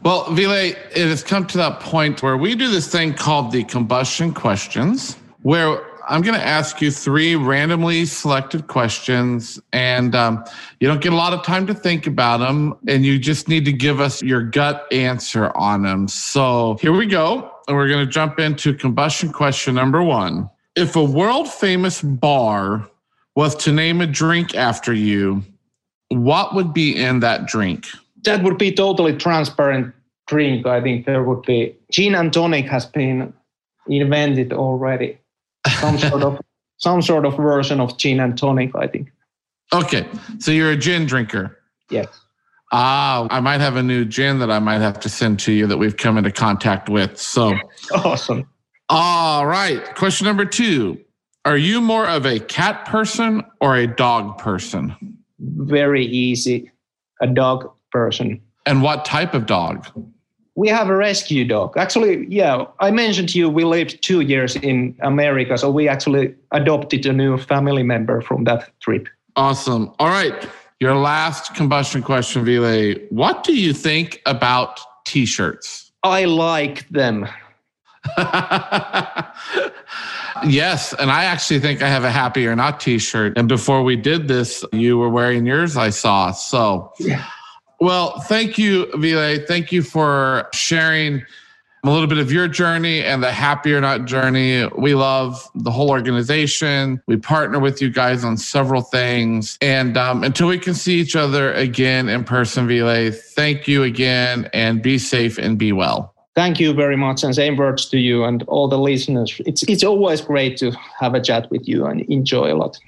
Well 0.03 0.33
Ville, 0.33 0.53
it 0.53 1.09
has 1.09 1.23
come 1.23 1.47
to 1.49 1.59
that 1.59 1.81
point 1.81 2.23
where 2.23 2.37
we 2.37 2.55
do 2.55 2.69
this 2.69 2.89
thing 2.89 3.15
called 3.15 3.53
the 3.53 3.65
combustion 3.65 4.33
questions 4.35 5.17
where 5.43 5.81
I'm 6.09 6.23
going 6.23 6.39
to 6.39 6.47
ask 6.47 6.81
you 6.81 6.91
three 6.91 7.35
randomly 7.35 8.07
selected 8.07 8.69
questions, 8.69 9.61
and 9.73 10.15
um, 10.15 10.45
you 10.79 10.87
don't 10.87 11.01
get 11.01 11.13
a 11.13 11.17
lot 11.17 11.33
of 11.33 11.43
time 11.45 11.67
to 11.67 11.75
think 11.75 12.07
about 12.07 12.39
them, 12.39 12.77
and 12.87 13.05
you 13.05 13.19
just 13.19 13.49
need 13.49 13.65
to 13.65 13.73
give 13.73 14.01
us 14.01 14.23
your 14.23 14.43
gut 14.43 14.87
answer 14.93 15.51
on 15.57 15.83
them. 15.83 16.07
So 16.07 16.79
here 16.81 16.93
we 16.93 17.07
go. 17.07 17.51
And 17.67 17.77
we're 17.77 17.89
going 17.89 18.07
to 18.07 18.11
jump 18.11 18.39
into 18.39 18.73
combustion 18.73 19.33
question 19.33 19.75
number 19.75 20.03
one. 20.03 20.49
If 20.77 20.95
a 20.95 21.03
world 21.03 21.49
famous 21.49 22.03
bar 22.03 22.89
was 23.35 23.57
to 23.57 23.73
name 23.73 24.01
a 24.01 24.07
drink 24.07 24.55
after 24.55 24.93
you, 24.93 25.43
what 26.11 26.55
would 26.55 26.73
be 26.73 26.97
in 26.97 27.21
that 27.21 27.47
drink? 27.47 27.87
That 28.23 28.45
would 28.45 28.59
be 28.59 28.73
totally 28.73 29.17
transparent 29.17 29.93
drink. 30.29 30.67
I 30.67 30.81
think 30.81 31.07
there 31.07 31.25
would 31.25 31.43
be 31.43 31.77
gin 31.91 32.15
and 32.15 32.33
tonic 32.33 32.67
has 32.67 32.87
been 32.87 33.33
invented 33.89 34.53
already 34.53 35.19
some 35.81 35.99
sort 35.99 36.23
of 36.23 36.41
some 36.79 37.03
sort 37.03 37.25
of 37.25 37.37
version 37.37 37.81
of 37.81 37.97
gin 37.99 38.21
and 38.21 38.37
tonic, 38.37 38.75
I 38.75 38.87
think. 38.87 39.11
Okay, 39.73 40.07
so 40.39 40.51
you're 40.51 40.71
a 40.71 40.77
gin 40.77 41.07
drinker. 41.07 41.59
Yes. 41.91 42.07
Ah, 42.73 43.27
I 43.31 43.41
might 43.41 43.61
have 43.61 43.77
a 43.77 43.83
new 43.83 44.05
gin 44.05 44.39
that 44.41 44.51
I 44.51 44.59
might 44.59 44.81
have 44.81 44.99
to 45.01 45.09
send 45.09 45.39
to 45.41 45.53
you 45.53 45.67
that 45.67 45.77
we've 45.77 45.97
come 45.97 46.19
into 46.19 46.33
contact 46.33 46.89
with. 46.89 47.19
So 47.19 47.55
awesome. 47.95 48.49
All 48.89 49.47
right. 49.47 49.95
Question 49.95 50.27
number 50.27 50.45
two. 50.45 51.01
Are 51.45 51.57
you 51.57 51.81
more 51.81 52.09
of 52.09 52.27
a 52.27 52.41
cat 52.41 52.87
person 52.87 53.43
or 53.61 53.77
a 53.77 53.87
dog 53.87 54.39
person? 54.39 54.97
Very 55.39 56.05
easy. 56.05 56.71
A 57.21 57.27
dog 57.27 57.71
person. 57.93 58.41
And 58.67 58.83
what 58.83 59.05
type 59.05 59.33
of 59.33 59.47
dog? 59.47 59.87
We 60.57 60.69
have 60.69 60.89
a 60.89 60.97
rescue 60.97 61.45
dog. 61.45 61.77
Actually, 61.77 62.27
yeah, 62.29 62.65
I 62.81 62.91
mentioned 62.91 63.29
to 63.31 63.39
you 63.39 63.49
we 63.49 63.65
lived 63.65 64.03
two 64.03 64.21
years 64.23 64.57
in 64.57 64.97
America, 65.01 65.57
so 65.57 65.71
we 65.71 65.87
actually 65.87 66.35
adopted 66.51 67.05
a 67.07 67.13
new 67.13 67.37
family 67.37 67.83
member 67.83 68.23
from 68.23 68.45
that 68.45 68.71
trip. 68.81 69.07
Awesome. 69.37 69.93
All 69.99 70.09
right. 70.09 70.49
Your 70.81 70.95
last 70.95 71.55
combustion 71.55 72.03
question, 72.03 72.45
Ville. 72.45 72.95
What 73.11 73.45
do 73.45 73.55
you 73.55 73.73
think 73.73 74.21
about 74.27 74.81
t 75.07 75.27
shirts? 75.27 75.93
I 76.03 76.25
like 76.25 76.89
them. 76.89 77.29
yes. 80.47 80.95
And 80.95 81.11
I 81.11 81.25
actually 81.25 81.61
think 81.61 81.83
I 81.83 81.89
have 81.89 82.05
a 82.05 82.11
happy 82.11 82.47
or 82.47 82.57
not 82.57 82.81
t 82.81 82.99
shirt. 82.99 83.37
And 83.37 83.49
before 83.49 83.83
we 83.83 83.97
did 83.97 84.29
this, 84.29 84.65
you 84.73 84.97
were 84.97 85.11
wearing 85.11 85.45
yours, 85.45 85.77
I 85.77 85.91
saw. 85.91 86.31
So, 86.31 86.93
yeah. 86.99 87.27
Well, 87.81 88.21
thank 88.21 88.59
you, 88.59 88.91
Ville. 88.97 89.45
Thank 89.47 89.73
you 89.73 89.83
for 89.83 90.49
sharing 90.53 91.25
a 91.85 91.91
little 91.91 92.07
bit 92.09 92.19
of 92.19 92.33
your 92.33 92.49
journey 92.49 93.03
and 93.03 93.23
the 93.23 93.31
Happy 93.31 93.73
or 93.73 93.81
Not 93.81 94.07
journey. 94.07 94.67
We 94.77 94.95
love 94.95 95.49
the 95.55 95.71
whole 95.71 95.91
organization. 95.91 97.01
We 97.07 97.17
partner 97.17 97.61
with 97.61 97.81
you 97.81 97.91
guys 97.91 98.25
on 98.25 98.39
several 98.39 98.83
things. 98.83 99.57
And 99.61 99.97
um, 99.97 100.25
until 100.25 100.49
we 100.49 100.59
can 100.59 100.75
see 100.75 100.99
each 100.99 101.15
other 101.15 101.53
again 101.53 102.09
in 102.09 102.25
person, 102.25 102.67
Ville, 102.67 103.13
thank 103.13 103.69
you 103.69 103.83
again 103.83 104.51
and 104.53 104.83
be 104.83 104.99
safe 104.99 105.39
and 105.39 105.59
be 105.59 105.73
well. 105.73 106.13
Thank 106.35 106.61
you 106.61 106.75
very 106.75 106.97
much, 106.97 107.23
and 107.23 107.35
same 107.35 107.57
words 107.57 107.87
to 107.87 107.99
you 107.99 108.25
and 108.25 108.43
all 108.43 108.69
the 108.69 108.79
listeners. 108.79 109.41
It's 109.47 109.63
it's 109.63 109.83
always 109.83 110.21
great 110.21 110.59
to 110.59 110.71
have 111.01 111.15
a 111.15 111.21
chat 111.21 111.51
with 111.51 111.67
you 111.67 111.87
and 111.87 112.03
enjoy 112.11 112.53
a 112.53 112.57
lot. 112.57 112.79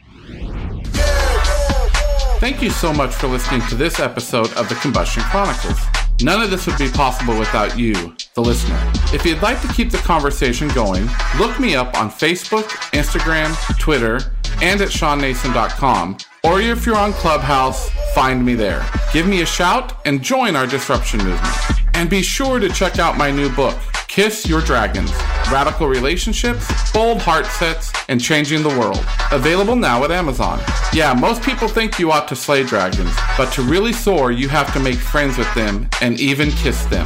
Thank 2.38 2.62
you 2.62 2.70
so 2.70 2.92
much 2.92 3.12
for 3.14 3.26
listening 3.26 3.62
to 3.62 3.74
this 3.74 3.98
episode 3.98 4.52
of 4.52 4.68
the 4.68 4.76
Combustion 4.76 5.24
Chronicles. 5.24 5.76
None 6.22 6.40
of 6.40 6.50
this 6.50 6.68
would 6.68 6.78
be 6.78 6.88
possible 6.88 7.36
without 7.36 7.76
you, 7.76 8.14
the 8.34 8.40
listener. 8.40 8.80
If 9.12 9.26
you'd 9.26 9.42
like 9.42 9.60
to 9.62 9.68
keep 9.72 9.90
the 9.90 9.98
conversation 9.98 10.68
going, 10.68 11.08
look 11.36 11.58
me 11.58 11.74
up 11.74 11.98
on 11.98 12.10
Facebook, 12.10 12.68
Instagram, 12.92 13.56
Twitter, 13.80 14.20
and 14.62 14.80
at 14.80 14.88
ShawnNason.com. 14.88 16.18
Or 16.48 16.62
if 16.62 16.86
you're 16.86 16.96
on 16.96 17.12
Clubhouse, 17.12 17.90
find 18.14 18.42
me 18.42 18.54
there. 18.54 18.82
Give 19.12 19.26
me 19.26 19.42
a 19.42 19.46
shout 19.46 20.00
and 20.06 20.22
join 20.22 20.56
our 20.56 20.66
disruption 20.66 21.18
movement. 21.18 21.54
And 21.92 22.08
be 22.08 22.22
sure 22.22 22.58
to 22.58 22.70
check 22.70 22.98
out 22.98 23.18
my 23.18 23.30
new 23.30 23.50
book, 23.54 23.76
Kiss 24.06 24.48
Your 24.48 24.62
Dragons 24.62 25.12
Radical 25.52 25.88
Relationships, 25.88 26.90
Bold 26.90 27.18
Heartsets, 27.18 27.94
and 28.08 28.18
Changing 28.18 28.62
the 28.62 28.70
World. 28.70 29.04
Available 29.30 29.76
now 29.76 30.04
at 30.04 30.10
Amazon. 30.10 30.58
Yeah, 30.94 31.12
most 31.12 31.42
people 31.42 31.68
think 31.68 31.98
you 31.98 32.10
ought 32.12 32.26
to 32.28 32.36
slay 32.36 32.64
dragons, 32.64 33.14
but 33.36 33.52
to 33.52 33.62
really 33.62 33.92
soar, 33.92 34.32
you 34.32 34.48
have 34.48 34.72
to 34.72 34.80
make 34.80 34.96
friends 34.96 35.36
with 35.36 35.52
them 35.54 35.88
and 36.00 36.18
even 36.18 36.50
kiss 36.52 36.82
them. 36.86 37.04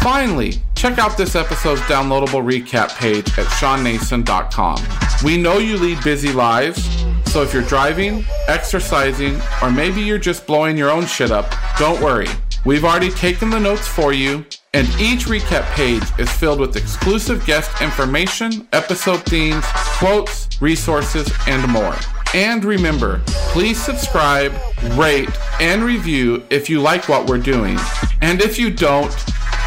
Finally, 0.00 0.54
check 0.74 0.98
out 0.98 1.16
this 1.16 1.36
episode's 1.36 1.80
downloadable 1.82 2.42
recap 2.42 2.96
page 2.98 3.28
at 3.38 3.46
ShawnNason.com. 3.46 4.78
We 5.24 5.36
know 5.36 5.58
you 5.58 5.76
lead 5.76 6.02
busy 6.02 6.32
lives, 6.32 7.04
so 7.32 7.42
if 7.42 7.54
you're 7.54 7.62
driving, 7.62 8.26
exercising, 8.46 9.40
or 9.62 9.70
maybe 9.70 10.02
you're 10.02 10.18
just 10.18 10.46
blowing 10.46 10.76
your 10.76 10.90
own 10.90 11.06
shit 11.06 11.30
up, 11.30 11.50
don't 11.78 11.98
worry. 12.02 12.28
We've 12.66 12.84
already 12.84 13.08
taken 13.08 13.48
the 13.48 13.58
notes 13.58 13.88
for 13.88 14.12
you 14.12 14.44
and 14.74 14.86
each 15.00 15.24
recap 15.24 15.64
page 15.74 16.02
is 16.18 16.30
filled 16.30 16.60
with 16.60 16.76
exclusive 16.76 17.44
guest 17.46 17.80
information, 17.80 18.68
episode 18.74 19.22
themes, 19.24 19.64
quotes, 19.98 20.60
resources, 20.60 21.30
and 21.46 21.66
more. 21.72 21.96
And 22.34 22.62
remember, 22.64 23.22
please 23.26 23.82
subscribe, 23.82 24.52
rate, 24.92 25.30
and 25.58 25.82
review 25.82 26.42
if 26.50 26.68
you 26.68 26.82
like 26.82 27.08
what 27.08 27.28
we're 27.28 27.38
doing. 27.38 27.78
And 28.20 28.42
if 28.42 28.58
you 28.58 28.70
don't, 28.70 29.14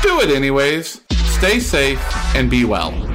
do 0.03 0.21
it 0.21 0.29
anyways. 0.29 1.01
Stay 1.25 1.59
safe 1.59 1.99
and 2.35 2.47
be 2.47 2.63
well. 2.65 3.14